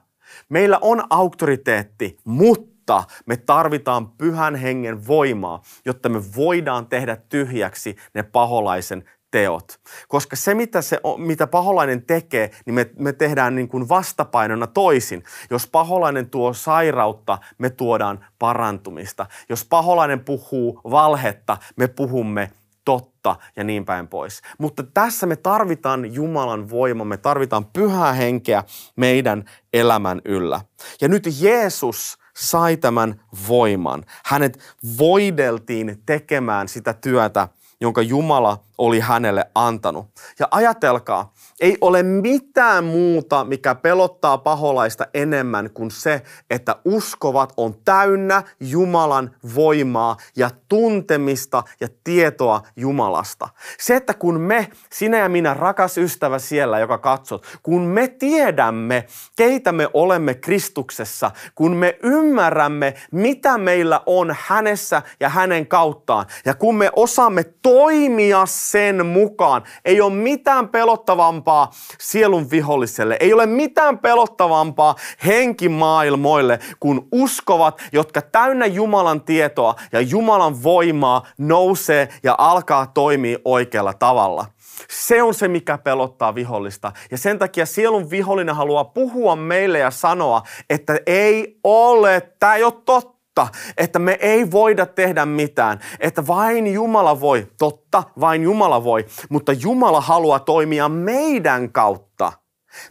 Meillä 0.49 0.77
on 0.81 1.03
auktoriteetti, 1.09 2.17
mutta 2.23 3.03
me 3.25 3.37
tarvitaan 3.37 4.11
pyhän 4.11 4.55
hengen 4.55 5.07
voimaa, 5.07 5.61
jotta 5.85 6.09
me 6.09 6.21
voidaan 6.35 6.87
tehdä 6.87 7.15
tyhjäksi 7.15 7.95
ne 8.13 8.23
paholaisen 8.23 9.03
teot. 9.31 9.79
Koska 10.07 10.35
se, 10.35 10.53
mitä, 10.53 10.81
se, 10.81 10.99
mitä 11.17 11.47
paholainen 11.47 12.05
tekee, 12.05 12.51
niin 12.65 12.73
me, 12.73 12.89
me 12.99 13.13
tehdään 13.13 13.55
niin 13.55 13.67
kuin 13.67 13.89
vastapainona 13.89 14.67
toisin. 14.67 15.23
Jos 15.49 15.67
paholainen 15.67 16.29
tuo 16.29 16.53
sairautta, 16.53 17.37
me 17.57 17.69
tuodaan 17.69 18.25
parantumista. 18.39 19.25
Jos 19.49 19.65
paholainen 19.65 20.19
puhuu 20.19 20.81
valhetta, 20.83 21.57
me 21.75 21.87
puhumme 21.87 22.51
totta 22.85 23.35
ja 23.55 23.63
niin 23.63 23.85
päin 23.85 24.07
pois. 24.07 24.41
Mutta 24.57 24.83
tässä 24.83 25.25
me 25.25 25.35
tarvitaan 25.35 26.13
Jumalan 26.13 26.69
voima, 26.69 27.05
me 27.05 27.17
tarvitaan 27.17 27.65
pyhää 27.65 28.13
henkeä 28.13 28.63
meidän 28.95 29.45
elämän 29.73 30.21
yllä. 30.25 30.61
Ja 31.01 31.07
nyt 31.07 31.23
Jeesus 31.39 32.17
sai 32.37 32.77
tämän 32.77 33.21
voiman. 33.47 34.05
Hänet 34.25 34.59
voideltiin 34.97 36.01
tekemään 36.05 36.67
sitä 36.67 36.93
työtä, 36.93 37.47
jonka 37.81 38.01
Jumala 38.01 38.63
oli 38.77 38.99
hänelle 38.99 39.45
antanut. 39.55 40.05
Ja 40.39 40.47
ajatelkaa, 40.51 41.33
ei 41.59 41.77
ole 41.81 42.03
mitään 42.03 42.83
muuta, 42.83 43.43
mikä 43.43 43.75
pelottaa 43.75 44.37
paholaista 44.37 45.07
enemmän 45.13 45.69
kuin 45.73 45.91
se, 45.91 46.21
että 46.49 46.75
uskovat 46.85 47.53
on 47.57 47.75
täynnä 47.85 48.43
Jumalan 48.59 49.35
voimaa 49.55 50.17
ja 50.35 50.49
tuntemista 50.69 51.63
ja 51.79 51.87
tietoa 52.03 52.61
Jumalasta. 52.75 53.49
Se, 53.79 53.95
että 53.95 54.13
kun 54.13 54.39
me, 54.39 54.67
sinä 54.91 55.17
ja 55.17 55.29
minä, 55.29 55.53
rakas 55.53 55.97
ystävä 55.97 56.39
siellä, 56.39 56.79
joka 56.79 56.97
katsot, 56.97 57.45
kun 57.63 57.81
me 57.81 58.07
tiedämme, 58.07 59.05
keitä 59.35 59.71
me 59.71 59.87
olemme 59.93 60.33
Kristuksessa, 60.33 61.31
kun 61.55 61.75
me 61.75 61.99
ymmärrämme, 62.03 62.93
mitä 63.11 63.57
meillä 63.57 64.01
on 64.05 64.35
hänessä 64.39 65.01
ja 65.19 65.29
hänen 65.29 65.67
kauttaan, 65.67 66.25
ja 66.45 66.53
kun 66.53 66.75
me 66.75 66.89
osaamme 66.95 67.43
toimia 67.61 68.45
sen 68.71 69.05
mukaan. 69.05 69.63
Ei 69.85 70.01
ole 70.01 70.13
mitään 70.13 70.69
pelottavampaa 70.69 71.71
sielun 71.99 72.51
viholliselle. 72.51 73.17
Ei 73.19 73.33
ole 73.33 73.45
mitään 73.45 73.99
pelottavampaa 73.99 74.95
henkimaailmoille 75.25 76.59
kuin 76.79 77.07
uskovat, 77.11 77.81
jotka 77.91 78.21
täynnä 78.21 78.65
Jumalan 78.65 79.21
tietoa 79.21 79.75
ja 79.91 80.01
Jumalan 80.01 80.63
voimaa 80.63 81.27
nousee 81.37 82.09
ja 82.23 82.35
alkaa 82.37 82.87
toimia 82.87 83.37
oikealla 83.45 83.93
tavalla. 83.93 84.45
Se 84.89 85.23
on 85.23 85.33
se, 85.33 85.47
mikä 85.47 85.77
pelottaa 85.77 86.35
vihollista. 86.35 86.91
Ja 87.11 87.17
sen 87.17 87.39
takia 87.39 87.65
sielun 87.65 88.09
vihollinen 88.09 88.55
haluaa 88.55 88.83
puhua 88.83 89.35
meille 89.35 89.79
ja 89.79 89.91
sanoa, 89.91 90.41
että 90.69 90.99
ei 91.05 91.59
ole, 91.63 92.31
tämä 92.39 92.55
ei 92.55 92.63
ole 92.63 92.73
totta 92.85 93.14
totta, 93.35 93.47
että 93.77 93.99
me 93.99 94.17
ei 94.21 94.51
voida 94.51 94.85
tehdä 94.85 95.25
mitään, 95.25 95.79
että 95.99 96.27
vain 96.27 96.67
Jumala 96.73 97.19
voi, 97.19 97.47
totta, 97.57 98.03
vain 98.19 98.43
Jumala 98.43 98.83
voi, 98.83 99.05
mutta 99.29 99.51
Jumala 99.51 100.01
haluaa 100.01 100.39
toimia 100.39 100.89
meidän 100.89 101.71
kautta. 101.71 102.31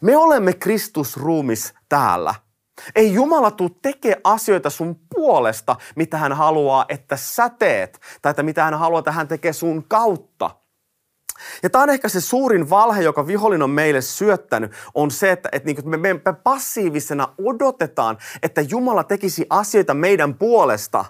Me 0.01 0.17
olemme 0.17 0.53
Kristusruumis 0.53 1.75
täällä. 1.89 2.35
Ei 2.95 3.13
Jumala 3.13 3.51
tuu 3.51 3.71
tekemään 3.83 4.21
asioita 4.25 4.71
sun 4.71 4.97
puolesta, 5.15 5.77
mitä 5.97 6.17
hän 6.17 6.33
haluaa, 6.33 6.85
että 6.89 7.17
sä 7.17 7.51
teet, 7.51 8.01
tai 8.23 8.31
että 8.31 8.43
mitä 8.43 8.65
hän 8.65 8.75
haluaa, 8.75 8.99
että 8.99 9.13
hän 9.13 9.29
tekee 9.29 9.53
sun 9.53 9.85
kautta. 9.89 10.51
Ja 11.63 11.71
tämä 11.71 11.83
on 11.83 11.91
ehkä 11.91 12.09
se 12.09 12.21
suurin 12.21 12.71
valhe, 12.71 13.03
joka 13.03 13.27
vihollinen 13.27 13.63
on 13.63 13.71
meille 13.71 14.01
syöttänyt, 14.01 14.73
on 14.95 15.11
se, 15.11 15.31
että, 15.33 15.49
että 15.53 15.67
niin 15.67 15.89
me, 15.89 15.97
me 15.97 16.21
passiivisena 16.45 17.29
odotetaan, 17.45 18.19
että 18.43 18.61
Jumala 18.61 19.05
tekisi 19.05 19.47
asioita 19.51 19.95
meidän 19.95 20.35
puolesta. 20.35 21.05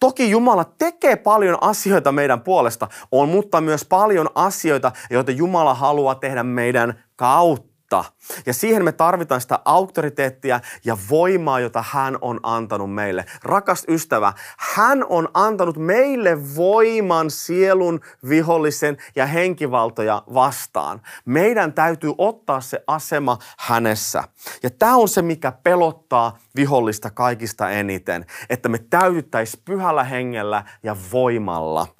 Toki 0.00 0.30
Jumala 0.30 0.64
tekee 0.64 1.16
paljon 1.16 1.58
asioita 1.60 2.12
meidän 2.12 2.40
puolesta, 2.40 2.88
on, 3.12 3.28
mutta 3.28 3.60
myös 3.60 3.84
paljon 3.84 4.28
asioita, 4.34 4.92
joita 5.10 5.30
Jumala 5.30 5.74
haluaa 5.74 6.14
tehdä 6.14 6.42
meidän 6.42 7.04
kautta. 7.16 7.67
Totuutta. 7.88 8.12
Ja 8.46 8.54
siihen 8.54 8.84
me 8.84 8.92
tarvitaan 8.92 9.40
sitä 9.40 9.58
auktoriteettia 9.64 10.60
ja 10.84 10.98
voimaa, 11.10 11.60
jota 11.60 11.84
hän 11.90 12.18
on 12.20 12.40
antanut 12.42 12.94
meille. 12.94 13.24
Rakas 13.42 13.84
ystävä, 13.88 14.32
hän 14.58 15.04
on 15.08 15.28
antanut 15.34 15.76
meille 15.76 16.56
voiman 16.56 17.30
sielun 17.30 18.00
vihollisen 18.28 18.96
ja 19.16 19.26
henkivaltoja 19.26 20.22
vastaan. 20.34 21.00
Meidän 21.24 21.72
täytyy 21.72 22.12
ottaa 22.18 22.60
se 22.60 22.84
asema 22.86 23.38
hänessä. 23.58 24.24
Ja 24.62 24.70
tämä 24.70 24.96
on 24.96 25.08
se, 25.08 25.22
mikä 25.22 25.52
pelottaa 25.52 26.38
vihollista 26.56 27.10
kaikista 27.10 27.70
eniten, 27.70 28.26
että 28.50 28.68
me 28.68 28.78
täytyttäisiin 28.78 29.62
pyhällä 29.64 30.04
hengellä 30.04 30.64
ja 30.82 30.96
voimalla– 31.12 31.86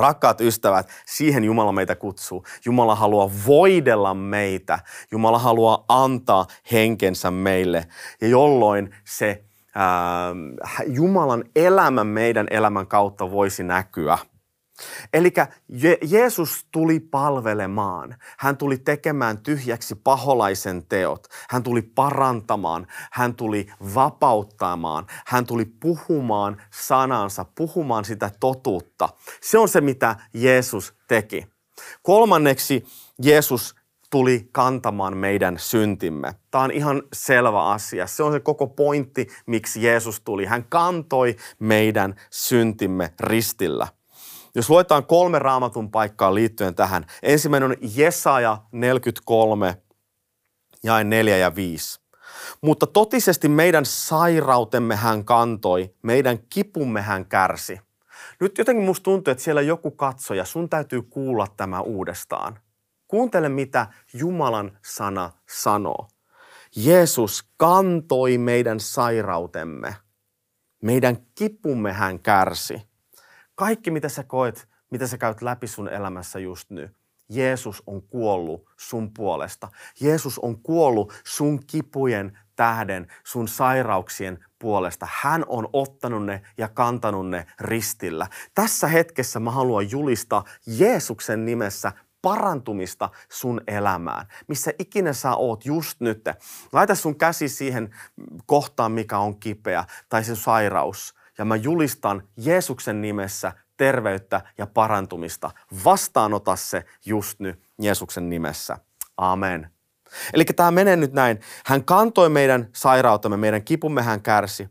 Rakkaat 0.00 0.40
ystävät, 0.40 0.88
siihen 1.06 1.44
Jumala 1.44 1.72
meitä 1.72 1.94
kutsuu. 1.94 2.44
Jumala 2.64 2.94
haluaa 2.94 3.30
voidella 3.46 4.14
meitä. 4.14 4.78
Jumala 5.10 5.38
haluaa 5.38 5.84
antaa 5.88 6.46
henkensä 6.72 7.30
meille. 7.30 7.86
Ja 8.20 8.28
jolloin 8.28 8.94
se 9.04 9.44
ää, 9.74 10.34
Jumalan 10.86 11.44
elämä 11.56 12.04
meidän 12.04 12.46
elämän 12.50 12.86
kautta 12.86 13.30
voisi 13.30 13.62
näkyä– 13.62 14.18
Eli 15.12 15.32
Je- 15.68 15.98
Jeesus 16.08 16.66
tuli 16.72 17.00
palvelemaan. 17.00 18.16
Hän 18.38 18.56
tuli 18.56 18.78
tekemään 18.78 19.38
tyhjäksi 19.38 19.94
paholaisen 19.94 20.86
teot. 20.88 21.26
Hän 21.50 21.62
tuli 21.62 21.82
parantamaan. 21.82 22.86
Hän 23.12 23.34
tuli 23.34 23.66
vapauttamaan. 23.94 25.06
Hän 25.26 25.46
tuli 25.46 25.64
puhumaan 25.64 26.62
sanansa, 26.70 27.44
puhumaan 27.54 28.04
sitä 28.04 28.30
totuutta. 28.40 29.08
Se 29.40 29.58
on 29.58 29.68
se, 29.68 29.80
mitä 29.80 30.16
Jeesus 30.34 30.94
teki. 31.08 31.46
Kolmanneksi 32.02 32.86
Jeesus 33.22 33.74
tuli 34.10 34.48
kantamaan 34.52 35.16
meidän 35.16 35.58
syntimme. 35.58 36.34
Tämä 36.50 36.64
on 36.64 36.70
ihan 36.70 37.02
selvä 37.12 37.66
asia. 37.66 38.06
Se 38.06 38.22
on 38.22 38.32
se 38.32 38.40
koko 38.40 38.66
pointti, 38.66 39.26
miksi 39.46 39.82
Jeesus 39.82 40.20
tuli. 40.20 40.44
Hän 40.44 40.64
kantoi 40.68 41.36
meidän 41.58 42.14
syntimme 42.30 43.14
ristillä. 43.20 43.88
Jos 44.58 44.70
luetaan 44.70 45.06
kolme 45.06 45.38
raamatun 45.38 45.90
paikkaa 45.90 46.34
liittyen 46.34 46.74
tähän, 46.74 47.06
ensimmäinen 47.22 47.70
on 47.70 47.76
Jesaja 47.94 48.58
43, 48.72 49.82
jae 50.82 51.04
4 51.04 51.36
ja 51.36 51.54
5. 51.54 52.00
Mutta 52.60 52.86
totisesti 52.86 53.48
meidän 53.48 53.84
sairautemme 53.86 54.96
hän 54.96 55.24
kantoi, 55.24 55.94
meidän 56.02 56.38
kipumme 56.38 57.02
hän 57.02 57.26
kärsi. 57.26 57.80
Nyt 58.40 58.58
jotenkin 58.58 58.84
musta 58.84 59.04
tuntuu, 59.04 59.32
että 59.32 59.44
siellä 59.44 59.62
joku 59.62 59.90
katsoja, 59.90 60.44
sun 60.44 60.68
täytyy 60.68 61.02
kuulla 61.02 61.46
tämä 61.56 61.80
uudestaan. 61.80 62.58
Kuuntele, 63.08 63.48
mitä 63.48 63.86
Jumalan 64.14 64.78
sana 64.84 65.30
sanoo. 65.48 66.08
Jeesus 66.76 67.48
kantoi 67.56 68.38
meidän 68.38 68.80
sairautemme. 68.80 69.96
Meidän 70.82 71.16
kipumme 71.34 71.92
hän 71.92 72.18
kärsi. 72.18 72.87
Kaikki, 73.58 73.90
mitä 73.90 74.08
sä 74.08 74.24
koet, 74.24 74.68
mitä 74.90 75.06
sä 75.06 75.18
käyt 75.18 75.42
läpi 75.42 75.66
sun 75.66 75.88
elämässä 75.88 76.38
just 76.38 76.70
nyt, 76.70 76.96
Jeesus 77.28 77.82
on 77.86 78.02
kuollut 78.02 78.70
sun 78.76 79.14
puolesta. 79.14 79.68
Jeesus 80.00 80.38
on 80.38 80.62
kuollut 80.62 81.12
sun 81.24 81.66
kipujen 81.66 82.38
tähden, 82.56 83.06
sun 83.24 83.48
sairauksien 83.48 84.44
puolesta. 84.58 85.08
Hän 85.10 85.44
on 85.48 85.68
ottanut 85.72 86.26
ne 86.26 86.42
ja 86.58 86.68
kantanut 86.68 87.28
ne 87.30 87.46
ristillä. 87.60 88.26
Tässä 88.54 88.88
hetkessä 88.88 89.40
mä 89.40 89.50
haluan 89.50 89.90
julistaa 89.90 90.44
Jeesuksen 90.66 91.44
nimessä 91.44 91.92
parantumista 92.22 93.10
sun 93.28 93.60
elämään. 93.66 94.26
Missä 94.48 94.70
ikinä 94.78 95.12
sä 95.12 95.34
oot 95.34 95.66
just 95.66 96.00
nyt. 96.00 96.24
Laita 96.72 96.94
sun 96.94 97.18
käsi 97.18 97.48
siihen 97.48 97.94
kohtaan, 98.46 98.92
mikä 98.92 99.18
on 99.18 99.40
kipeä 99.40 99.84
tai 100.08 100.24
se 100.24 100.36
sairaus 100.36 101.17
ja 101.38 101.44
mä 101.44 101.56
julistan 101.56 102.22
Jeesuksen 102.36 103.00
nimessä 103.00 103.52
terveyttä 103.76 104.40
ja 104.58 104.66
parantumista. 104.66 105.50
Vastaanota 105.84 106.56
se 106.56 106.84
just 107.06 107.40
nyt 107.40 107.62
Jeesuksen 107.82 108.30
nimessä. 108.30 108.78
Amen. 109.16 109.70
Eli 110.34 110.44
tämä 110.44 110.70
menee 110.70 110.96
nyt 110.96 111.12
näin. 111.12 111.40
Hän 111.66 111.84
kantoi 111.84 112.28
meidän 112.28 112.68
sairautemme, 112.74 113.36
meidän 113.36 113.64
kipumme 113.64 114.02
hän 114.02 114.22
kärsi. 114.22 114.68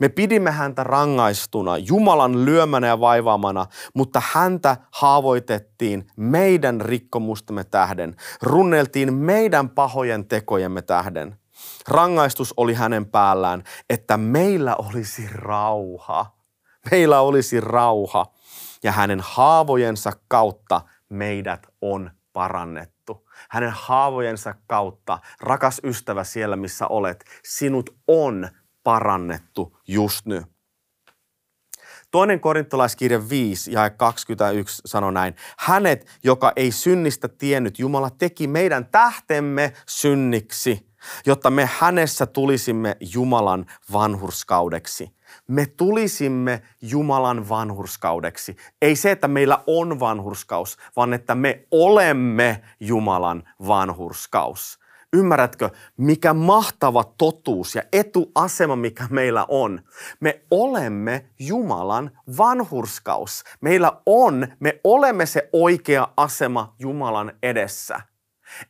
Me 0.00 0.08
pidimme 0.08 0.50
häntä 0.50 0.84
rangaistuna, 0.84 1.78
Jumalan 1.78 2.44
lyömänä 2.44 2.86
ja 2.86 3.00
vaivaamana, 3.00 3.66
mutta 3.94 4.22
häntä 4.32 4.76
haavoitettiin 4.90 6.06
meidän 6.16 6.80
rikkomustemme 6.80 7.64
tähden, 7.64 8.16
runneltiin 8.42 9.14
meidän 9.14 9.70
pahojen 9.70 10.26
tekojemme 10.26 10.82
tähden. 10.82 11.36
Rangaistus 11.88 12.54
oli 12.56 12.74
hänen 12.74 13.06
päällään, 13.06 13.64
että 13.90 14.16
meillä 14.16 14.76
olisi 14.76 15.28
rauha. 15.32 16.38
Meillä 16.90 17.20
olisi 17.20 17.60
rauha 17.60 18.26
ja 18.82 18.92
hänen 18.92 19.20
haavojensa 19.22 20.12
kautta 20.28 20.80
meidät 21.08 21.66
on 21.80 22.10
parannettu. 22.32 23.28
Hänen 23.50 23.72
haavojensa 23.74 24.54
kautta, 24.66 25.18
rakas 25.40 25.80
ystävä 25.84 26.24
siellä 26.24 26.56
missä 26.56 26.86
olet, 26.86 27.24
sinut 27.44 27.90
on 28.08 28.48
parannettu 28.82 29.78
just 29.88 30.26
nyt. 30.26 30.44
Toinen 32.10 32.40
korintolaiskirja 32.40 33.28
5 33.28 33.72
ja 33.72 33.90
21 33.90 34.82
sanoi 34.86 35.12
näin. 35.12 35.34
Hänet, 35.58 36.18
joka 36.24 36.52
ei 36.56 36.72
synnistä 36.72 37.28
tiennyt, 37.28 37.78
Jumala 37.78 38.10
teki 38.10 38.46
meidän 38.46 38.86
tähtemme 38.86 39.72
synniksi– 39.86 40.80
jotta 41.26 41.50
me 41.50 41.68
hänessä 41.78 42.26
tulisimme 42.26 42.96
Jumalan 43.00 43.66
vanhurskaudeksi. 43.92 45.12
Me 45.48 45.66
tulisimme 45.66 46.62
Jumalan 46.82 47.48
vanhurskaudeksi. 47.48 48.56
Ei 48.82 48.96
se, 48.96 49.10
että 49.10 49.28
meillä 49.28 49.64
on 49.66 50.00
vanhurskaus, 50.00 50.76
vaan 50.96 51.14
että 51.14 51.34
me 51.34 51.66
olemme 51.70 52.62
Jumalan 52.80 53.42
vanhurskaus. 53.66 54.78
Ymmärrätkö, 55.12 55.70
mikä 55.96 56.34
mahtava 56.34 57.04
totuus 57.18 57.74
ja 57.74 57.82
etuasema, 57.92 58.76
mikä 58.76 59.04
meillä 59.10 59.46
on? 59.48 59.82
Me 60.20 60.42
olemme 60.50 61.24
Jumalan 61.38 62.10
vanhurskaus. 62.38 63.44
Meillä 63.60 63.92
on, 64.06 64.48
me 64.60 64.80
olemme 64.84 65.26
se 65.26 65.48
oikea 65.52 66.08
asema 66.16 66.74
Jumalan 66.78 67.32
edessä. 67.42 68.00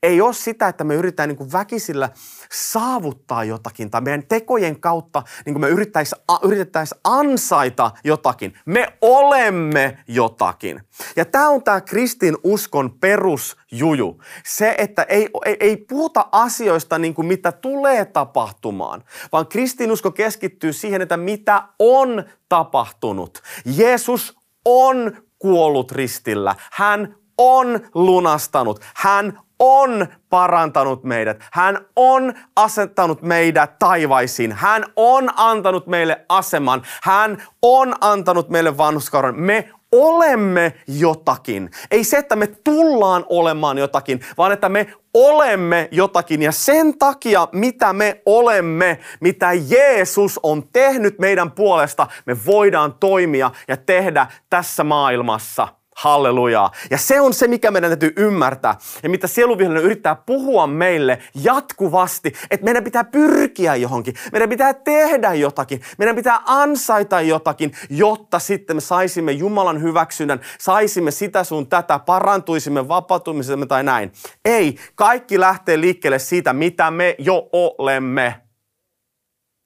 Ei 0.02 0.20
ole 0.20 0.32
sitä, 0.32 0.68
että 0.68 0.84
me 0.84 0.94
yritetään 0.94 1.28
niin 1.28 1.52
väkisillä 1.52 2.10
saavuttaa 2.52 3.44
jotakin 3.44 3.90
tai 3.90 4.00
meidän 4.00 4.26
tekojen 4.28 4.80
kautta 4.80 5.22
niin 5.46 5.60
me 5.60 5.68
yrittäisiin 5.68 6.22
yritettäisi 6.42 6.94
ansaita 7.04 7.90
jotakin. 8.04 8.58
Me 8.66 8.92
olemme 9.00 9.98
jotakin. 10.08 10.80
Ja 11.16 11.24
tämä 11.24 11.48
on 11.48 11.62
tämä 11.62 11.80
kristin 11.80 12.36
uskon 12.44 12.98
perusjuju. 13.00 14.22
Se, 14.46 14.74
että 14.78 15.02
ei, 15.02 15.28
ei, 15.44 15.56
ei 15.60 15.76
puhuta 15.76 16.28
asioista 16.32 16.98
niin 16.98 17.14
kuin 17.14 17.26
mitä 17.26 17.52
tulee 17.52 18.04
tapahtumaan, 18.04 19.04
vaan 19.32 19.46
kristinusko 19.46 20.10
keskittyy 20.10 20.72
siihen, 20.72 21.02
että 21.02 21.16
mitä 21.16 21.62
on 21.78 22.24
tapahtunut. 22.48 23.42
Jeesus 23.64 24.36
on 24.64 25.16
kuollut 25.38 25.92
ristillä. 25.92 26.54
Hän 26.72 27.16
on 27.38 27.80
lunastanut. 27.94 28.80
Hän 28.94 29.40
on 29.58 30.06
parantanut 30.30 31.04
meidät. 31.04 31.44
Hän 31.52 31.78
on 31.96 32.34
asettanut 32.56 33.22
meidät 33.22 33.78
taivaisiin. 33.78 34.52
Hän 34.52 34.84
on 34.96 35.30
antanut 35.36 35.86
meille 35.86 36.24
aseman. 36.28 36.82
Hän 37.02 37.42
on 37.62 37.94
antanut 38.00 38.48
meille 38.48 38.76
vanhuskauden. 38.76 39.40
Me 39.40 39.70
olemme 39.92 40.74
jotakin. 40.86 41.70
Ei 41.90 42.04
se, 42.04 42.18
että 42.18 42.36
me 42.36 42.46
tullaan 42.46 43.24
olemaan 43.28 43.78
jotakin, 43.78 44.20
vaan 44.38 44.52
että 44.52 44.68
me 44.68 44.86
olemme 45.14 45.88
jotakin. 45.90 46.42
Ja 46.42 46.52
sen 46.52 46.98
takia, 46.98 47.48
mitä 47.52 47.92
me 47.92 48.22
olemme, 48.26 48.98
mitä 49.20 49.50
Jeesus 49.68 50.40
on 50.42 50.68
tehnyt 50.72 51.18
meidän 51.18 51.50
puolesta, 51.50 52.06
me 52.26 52.36
voidaan 52.46 52.94
toimia 53.00 53.50
ja 53.68 53.76
tehdä 53.76 54.26
tässä 54.50 54.84
maailmassa– 54.84 55.68
Hallelujaa. 55.98 56.70
Ja 56.90 56.98
se 56.98 57.20
on 57.20 57.34
se, 57.34 57.48
mikä 57.48 57.70
meidän 57.70 57.90
täytyy 57.90 58.12
ymmärtää. 58.16 58.74
Ja 59.02 59.08
mitä 59.08 59.26
sieluvihollinen 59.26 59.84
yrittää 59.84 60.14
puhua 60.14 60.66
meille 60.66 61.18
jatkuvasti, 61.34 62.32
että 62.50 62.64
meidän 62.64 62.84
pitää 62.84 63.04
pyrkiä 63.04 63.76
johonkin. 63.76 64.14
Meidän 64.32 64.48
pitää 64.48 64.74
tehdä 64.74 65.34
jotakin. 65.34 65.80
Meidän 65.98 66.16
pitää 66.16 66.40
ansaita 66.46 67.20
jotakin, 67.20 67.72
jotta 67.90 68.38
sitten 68.38 68.76
me 68.76 68.80
saisimme 68.80 69.32
Jumalan 69.32 69.82
hyväksynnän, 69.82 70.40
saisimme 70.58 71.10
sitä 71.10 71.44
sun 71.44 71.66
tätä, 71.66 71.98
parantuisimme 71.98 72.88
vapautumisemme 72.88 73.66
tai 73.66 73.84
näin. 73.84 74.12
Ei, 74.44 74.76
kaikki 74.94 75.40
lähtee 75.40 75.80
liikkeelle 75.80 76.18
siitä, 76.18 76.52
mitä 76.52 76.90
me 76.90 77.14
jo 77.18 77.48
olemme 77.52 78.47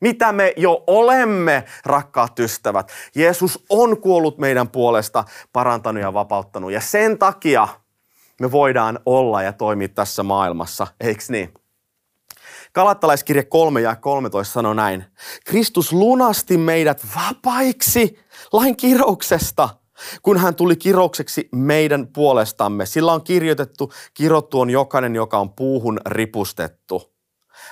mitä 0.03 0.33
me 0.33 0.53
jo 0.57 0.85
olemme, 0.87 1.65
rakkaat 1.85 2.39
ystävät. 2.39 2.93
Jeesus 3.15 3.65
on 3.71 4.01
kuollut 4.01 4.39
meidän 4.39 4.69
puolesta, 4.69 5.25
parantanut 5.53 6.03
ja 6.03 6.15
vapauttanut. 6.15 6.73
Ja 6.73 6.81
sen 6.81 7.19
takia 7.19 7.69
me 8.41 8.53
voidaan 8.53 8.99
olla 9.07 9.43
ja 9.43 9.53
toimia 9.53 9.89
tässä 9.89 10.23
maailmassa, 10.23 10.87
eikö 11.01 11.25
niin? 11.29 11.55
Kalattalaiskirje 12.73 13.43
3 13.43 13.81
ja 13.81 13.97
13 13.97 14.53
sanoo 14.53 14.75
näin. 14.75 15.05
Kristus 15.45 15.93
lunasti 15.93 16.57
meidät 16.57 17.07
vapaiksi 17.17 18.19
lain 18.53 18.77
kirouksesta, 18.77 19.69
kun 20.23 20.39
hän 20.39 20.55
tuli 20.55 20.77
kiroukseksi 20.77 21.49
meidän 21.55 22.07
puolestamme. 22.07 22.87
Sillä 22.87 23.13
on 23.13 23.25
kirjoitettu, 23.25 23.93
kirottu 24.15 24.61
on 24.61 24.71
jokainen, 24.71 25.15
joka 25.15 25.39
on 25.39 25.53
puuhun 25.53 26.01
ripustettu. 26.07 27.13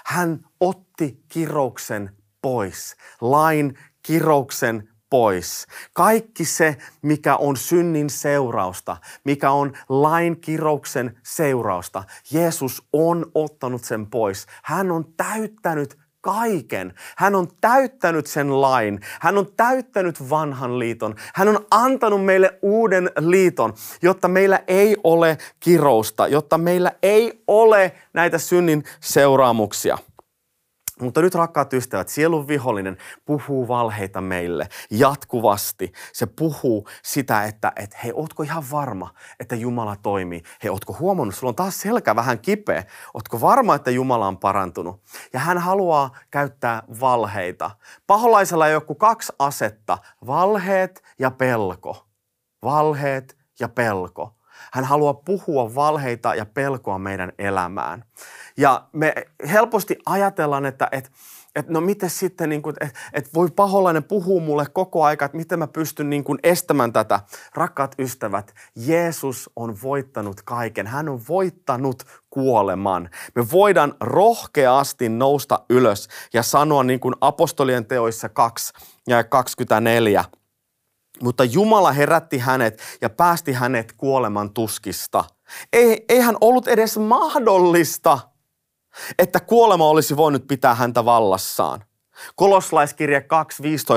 Hän 0.05 0.40
otti 0.61 1.25
kirouksen 1.29 2.20
pois, 2.42 2.96
lain 3.20 3.79
kirouksen 4.03 4.88
pois. 5.11 5.66
Kaikki 5.92 6.44
se, 6.44 6.76
mikä 7.03 7.37
on 7.37 7.57
synnin 7.57 8.11
seurausta, 8.11 8.96
mikä 9.24 9.50
on 9.50 9.72
lain 9.88 10.40
kirouksen 10.40 11.18
seurausta, 11.22 12.05
Jeesus 12.33 12.83
on 12.92 13.26
ottanut 13.35 13.85
sen 13.85 14.07
pois. 14.07 14.46
Hän 14.62 14.90
on 14.90 15.05
täyttänyt 15.16 15.98
kaiken. 16.20 16.94
Hän 17.16 17.35
on 17.35 17.48
täyttänyt 17.61 18.26
sen 18.26 18.61
lain. 18.61 19.00
Hän 19.20 19.38
on 19.38 19.53
täyttänyt 19.57 20.31
vanhan 20.31 20.79
liiton. 20.79 21.14
Hän 21.35 21.48
on 21.48 21.66
antanut 21.70 22.24
meille 22.24 22.59
uuden 22.62 23.11
liiton, 23.18 23.74
jotta 24.03 24.29
meillä 24.29 24.61
ei 24.68 24.96
ole 25.05 25.38
kirousta, 25.61 26.29
jotta 26.29 26.59
meillä 26.59 26.92
ei 27.03 27.42
ole 27.46 27.92
näitä 28.12 28.38
synnin 28.38 28.85
seuraamuksia. 29.00 29.98
Mutta 31.01 31.21
nyt 31.23 31.35
rakkaat 31.35 31.73
ystävät, 31.73 32.09
sielun 32.09 32.49
vihollinen 32.49 32.97
puhuu 33.25 33.69
valheita 33.69 34.21
meille 34.21 34.69
jatkuvasti. 34.91 35.93
Se 36.13 36.27
puhuu 36.27 36.89
sitä, 37.03 37.45
että, 37.45 37.73
että 37.77 37.99
hei, 38.05 38.13
ootko 38.15 38.43
ihan 38.43 38.65
varma, 38.71 39.15
että 39.41 39.57
Jumala 39.57 39.97
toimii? 39.97 40.43
Hei, 40.63 40.71
ootko 40.71 40.97
huomannut, 40.99 41.35
sulla 41.35 41.49
on 41.51 41.55
taas 41.55 41.81
selkä 41.81 42.17
vähän 42.17 42.39
kipeä. 42.39 42.85
Ootko 43.15 43.41
varma, 43.41 43.75
että 43.75 43.91
Jumala 43.91 44.27
on 44.27 44.39
parantunut? 44.39 45.03
Ja 45.33 45.41
hän 45.41 45.59
haluaa 45.59 46.11
käyttää 46.31 46.83
valheita. 47.01 47.71
Paholaisella 48.07 48.69
ei 48.69 48.75
ole 48.75 48.83
kuin 48.83 48.99
kaksi 48.99 49.33
asetta, 49.39 49.99
valheet 50.27 51.03
ja 51.19 51.31
pelko. 51.31 52.07
Valheet 52.63 53.37
ja 53.61 53.69
pelko. 53.69 54.39
Hän 54.73 54.85
haluaa 54.85 55.14
puhua 55.14 55.75
valheita 55.75 56.35
ja 56.35 56.46
pelkoa 56.46 56.99
meidän 56.99 57.33
elämään. 57.38 58.05
Ja 58.57 58.88
me 58.92 59.14
helposti 59.53 59.99
ajatellaan, 60.07 60.66
että, 60.66 60.88
että 60.92 61.11
että 61.57 61.73
no 61.73 61.81
miten 61.81 62.11
sitten, 62.11 62.49
niin 62.49 62.62
kuin, 62.62 62.77
että, 62.81 62.99
että 63.12 63.31
voi 63.35 63.51
paholainen 63.57 64.05
puhua 64.05 64.40
mulle 64.40 64.66
koko 64.73 65.05
aika, 65.05 65.25
että 65.25 65.37
miten 65.37 65.59
mä 65.59 65.66
pystyn 65.66 66.11
niin 66.11 66.25
kuin 66.25 66.38
estämään 66.42 66.92
tätä. 66.92 67.20
Rakkaat 67.55 67.94
ystävät, 67.99 68.55
Jeesus 68.77 69.51
on 69.57 69.77
voittanut 69.83 70.42
kaiken. 70.44 70.87
Hän 70.87 71.09
on 71.09 71.20
voittanut 71.29 72.05
kuoleman. 72.31 73.11
Me 73.35 73.51
voidaan 73.53 73.94
rohkeasti 74.01 75.09
nousta 75.09 75.61
ylös 75.70 76.09
ja 76.33 76.42
sanoa 76.42 76.85
niin 76.85 77.01
kuin 77.01 77.14
apostolien 77.20 77.87
teoissa 77.87 78.29
2 78.29 78.73
ja 79.07 79.25
24. 79.25 80.25
Mutta 81.23 81.45
Jumala 81.45 81.93
herätti 81.93 82.39
hänet 82.39 82.83
ja 83.01 83.11
päästi 83.11 83.53
hänet 83.53 83.93
kuoleman 83.93 84.55
tuskista. 84.55 85.25
Ei, 85.73 86.05
eihän 86.09 86.37
ollut 86.41 86.69
edes 86.69 86.99
mahdollista– 86.99 88.19
että 89.19 89.41
kuolema 89.41 89.89
olisi 89.89 90.17
voinut 90.17 90.47
pitää 90.47 90.75
häntä 90.75 91.05
vallassaan. 91.05 91.85
Koloslaiskirja 92.37 93.21
2.15 93.21 93.25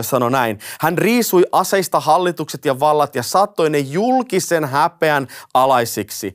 sanoi 0.02 0.32
näin. 0.32 0.60
Hän 0.82 0.98
riisui 0.98 1.46
aseista 1.52 2.00
hallitukset 2.00 2.66
ja 2.66 2.80
vallat 2.80 3.16
ja 3.16 3.24
saattoi 3.24 3.70
ne 3.70 3.80
julkisen 3.80 4.66
häpeän 4.66 5.28
alaisiksi, 5.54 6.34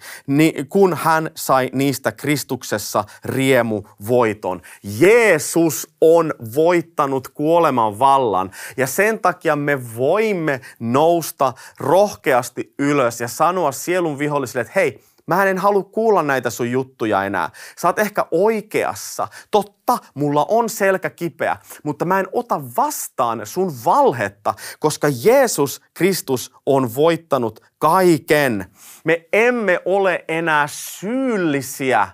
kun 0.68 0.96
hän 1.02 1.30
sai 1.34 1.70
niistä 1.72 2.12
Kristuksessa 2.12 3.04
riemu 3.24 3.82
voiton. 4.08 4.62
Jeesus 4.98 5.88
on 6.00 6.34
voittanut 6.54 7.28
kuoleman 7.28 7.98
vallan 7.98 8.50
ja 8.76 8.86
sen 8.86 9.18
takia 9.18 9.56
me 9.56 9.96
voimme 9.96 10.60
nousta 10.80 11.52
rohkeasti 11.78 12.74
ylös 12.78 13.20
ja 13.20 13.28
sanoa 13.28 13.72
sielun 13.72 14.18
vihollisille, 14.18 14.60
että 14.60 14.72
hei, 14.76 15.07
Mä 15.28 15.44
en 15.44 15.58
halua 15.58 15.82
kuulla 15.82 16.22
näitä 16.22 16.50
sun 16.50 16.70
juttuja 16.70 17.24
enää. 17.24 17.50
Sä 17.78 17.88
oot 17.88 17.98
ehkä 17.98 18.26
oikeassa. 18.30 19.28
Totta, 19.50 19.98
mulla 20.14 20.46
on 20.48 20.68
selkä 20.68 21.10
kipeä, 21.10 21.56
mutta 21.82 22.04
mä 22.04 22.20
en 22.20 22.26
ota 22.32 22.60
vastaan 22.76 23.40
sun 23.44 23.72
valhetta, 23.84 24.54
koska 24.78 25.08
Jeesus 25.24 25.80
Kristus 25.94 26.52
on 26.66 26.94
voittanut 26.94 27.60
kaiken. 27.78 28.66
Me 29.04 29.28
emme 29.32 29.80
ole 29.84 30.24
enää 30.28 30.66
syyllisiä 30.70 32.08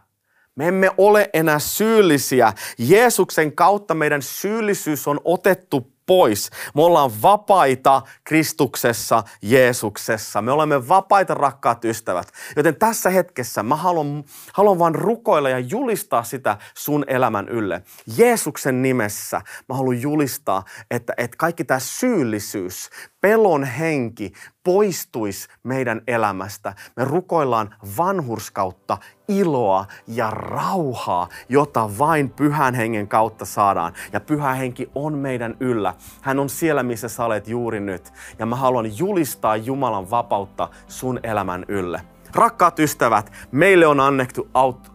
me 0.57 0.69
emme 0.69 0.91
ole 0.99 1.31
enää 1.33 1.59
syyllisiä. 1.59 2.53
Jeesuksen 2.79 3.53
kautta 3.53 3.95
meidän 3.95 4.23
syyllisyys 4.23 5.09
on 5.09 5.21
otettu 5.25 5.94
pois. 6.07 6.51
Me 6.75 6.83
ollaan 6.83 7.23
vapaita 7.23 8.03
Kristuksessa, 8.25 9.23
Jeesuksessa. 9.43 10.43
Me 10.43 10.53
olemme 10.53 10.89
vapaita, 10.89 11.35
rakkaat 11.35 11.85
ystävät. 11.85 12.33
Joten 12.57 12.77
tässä 12.77 13.11
hetkessä 13.11 13.63
mä 13.63 13.77
haluan, 13.77 14.25
haluan 14.53 14.79
vaan 14.79 14.95
rukoilla 14.95 15.49
ja 15.49 15.59
julistaa 15.59 16.25
sitä 16.25 16.59
sun 16.75 17.05
elämän 17.07 17.49
ylle. 17.49 17.83
Jeesuksen 18.17 18.83
nimessä 18.83 19.41
mä 19.69 19.75
haluan 19.75 20.01
julistaa, 20.01 20.65
että, 20.91 21.13
että 21.17 21.37
kaikki 21.37 21.65
tämä 21.65 21.81
syyllisyys, 21.81 22.91
pelon 23.21 23.65
henki 23.65 24.33
poistuisi 24.65 25.49
meidän 25.63 26.03
elämästä. 26.07 26.75
Me 26.97 27.05
rukoillaan 27.05 27.75
vanhurskautta, 27.97 28.99
iloa 29.29 29.87
ja 30.07 30.31
rauhaa, 30.31 31.29
jota 31.49 31.91
vain 31.99 32.31
pyhän 32.31 32.75
hengen 32.75 33.09
kautta 33.09 33.45
saadaan. 33.45 33.93
Ja 34.13 34.21
pyhä 34.21 34.55
henki 34.55 34.91
on 34.95 35.19
meidän 35.19 35.57
yllä. 35.61 35.95
Hän 36.21 36.39
on 36.39 36.49
siellä, 36.49 36.83
missä 36.83 37.09
sä 37.09 37.25
olet 37.25 37.49
juuri 37.49 37.81
nyt. 37.81 38.13
Ja 38.39 38.47
mä 38.47 38.57
haluan 38.57 38.99
julistaa 38.99 39.57
Jumalan 39.57 40.11
vapautta 40.11 40.69
sun 40.89 41.21
elämän 41.23 41.65
ylle. 41.69 42.14
Rakkaat 42.35 42.79
ystävät, 42.79 43.33
meille 43.53 43.87
on, 43.87 44.01
annettu, 44.01 44.49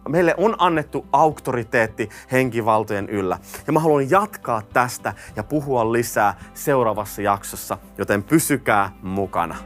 meille 0.08 0.34
on 0.36 0.54
annettu 0.58 1.06
auktoriteetti 1.12 2.08
henkivaltojen 2.32 3.08
yllä. 3.08 3.38
Ja 3.66 3.72
mä 3.72 3.80
haluan 3.80 4.10
jatkaa 4.10 4.62
tästä 4.62 5.14
ja 5.36 5.42
puhua 5.42 5.92
lisää 5.92 6.34
seuraavassa 6.54 7.22
jaksossa, 7.22 7.78
joten 7.98 8.22
pysykää 8.22 8.90
mukana. 9.02 9.56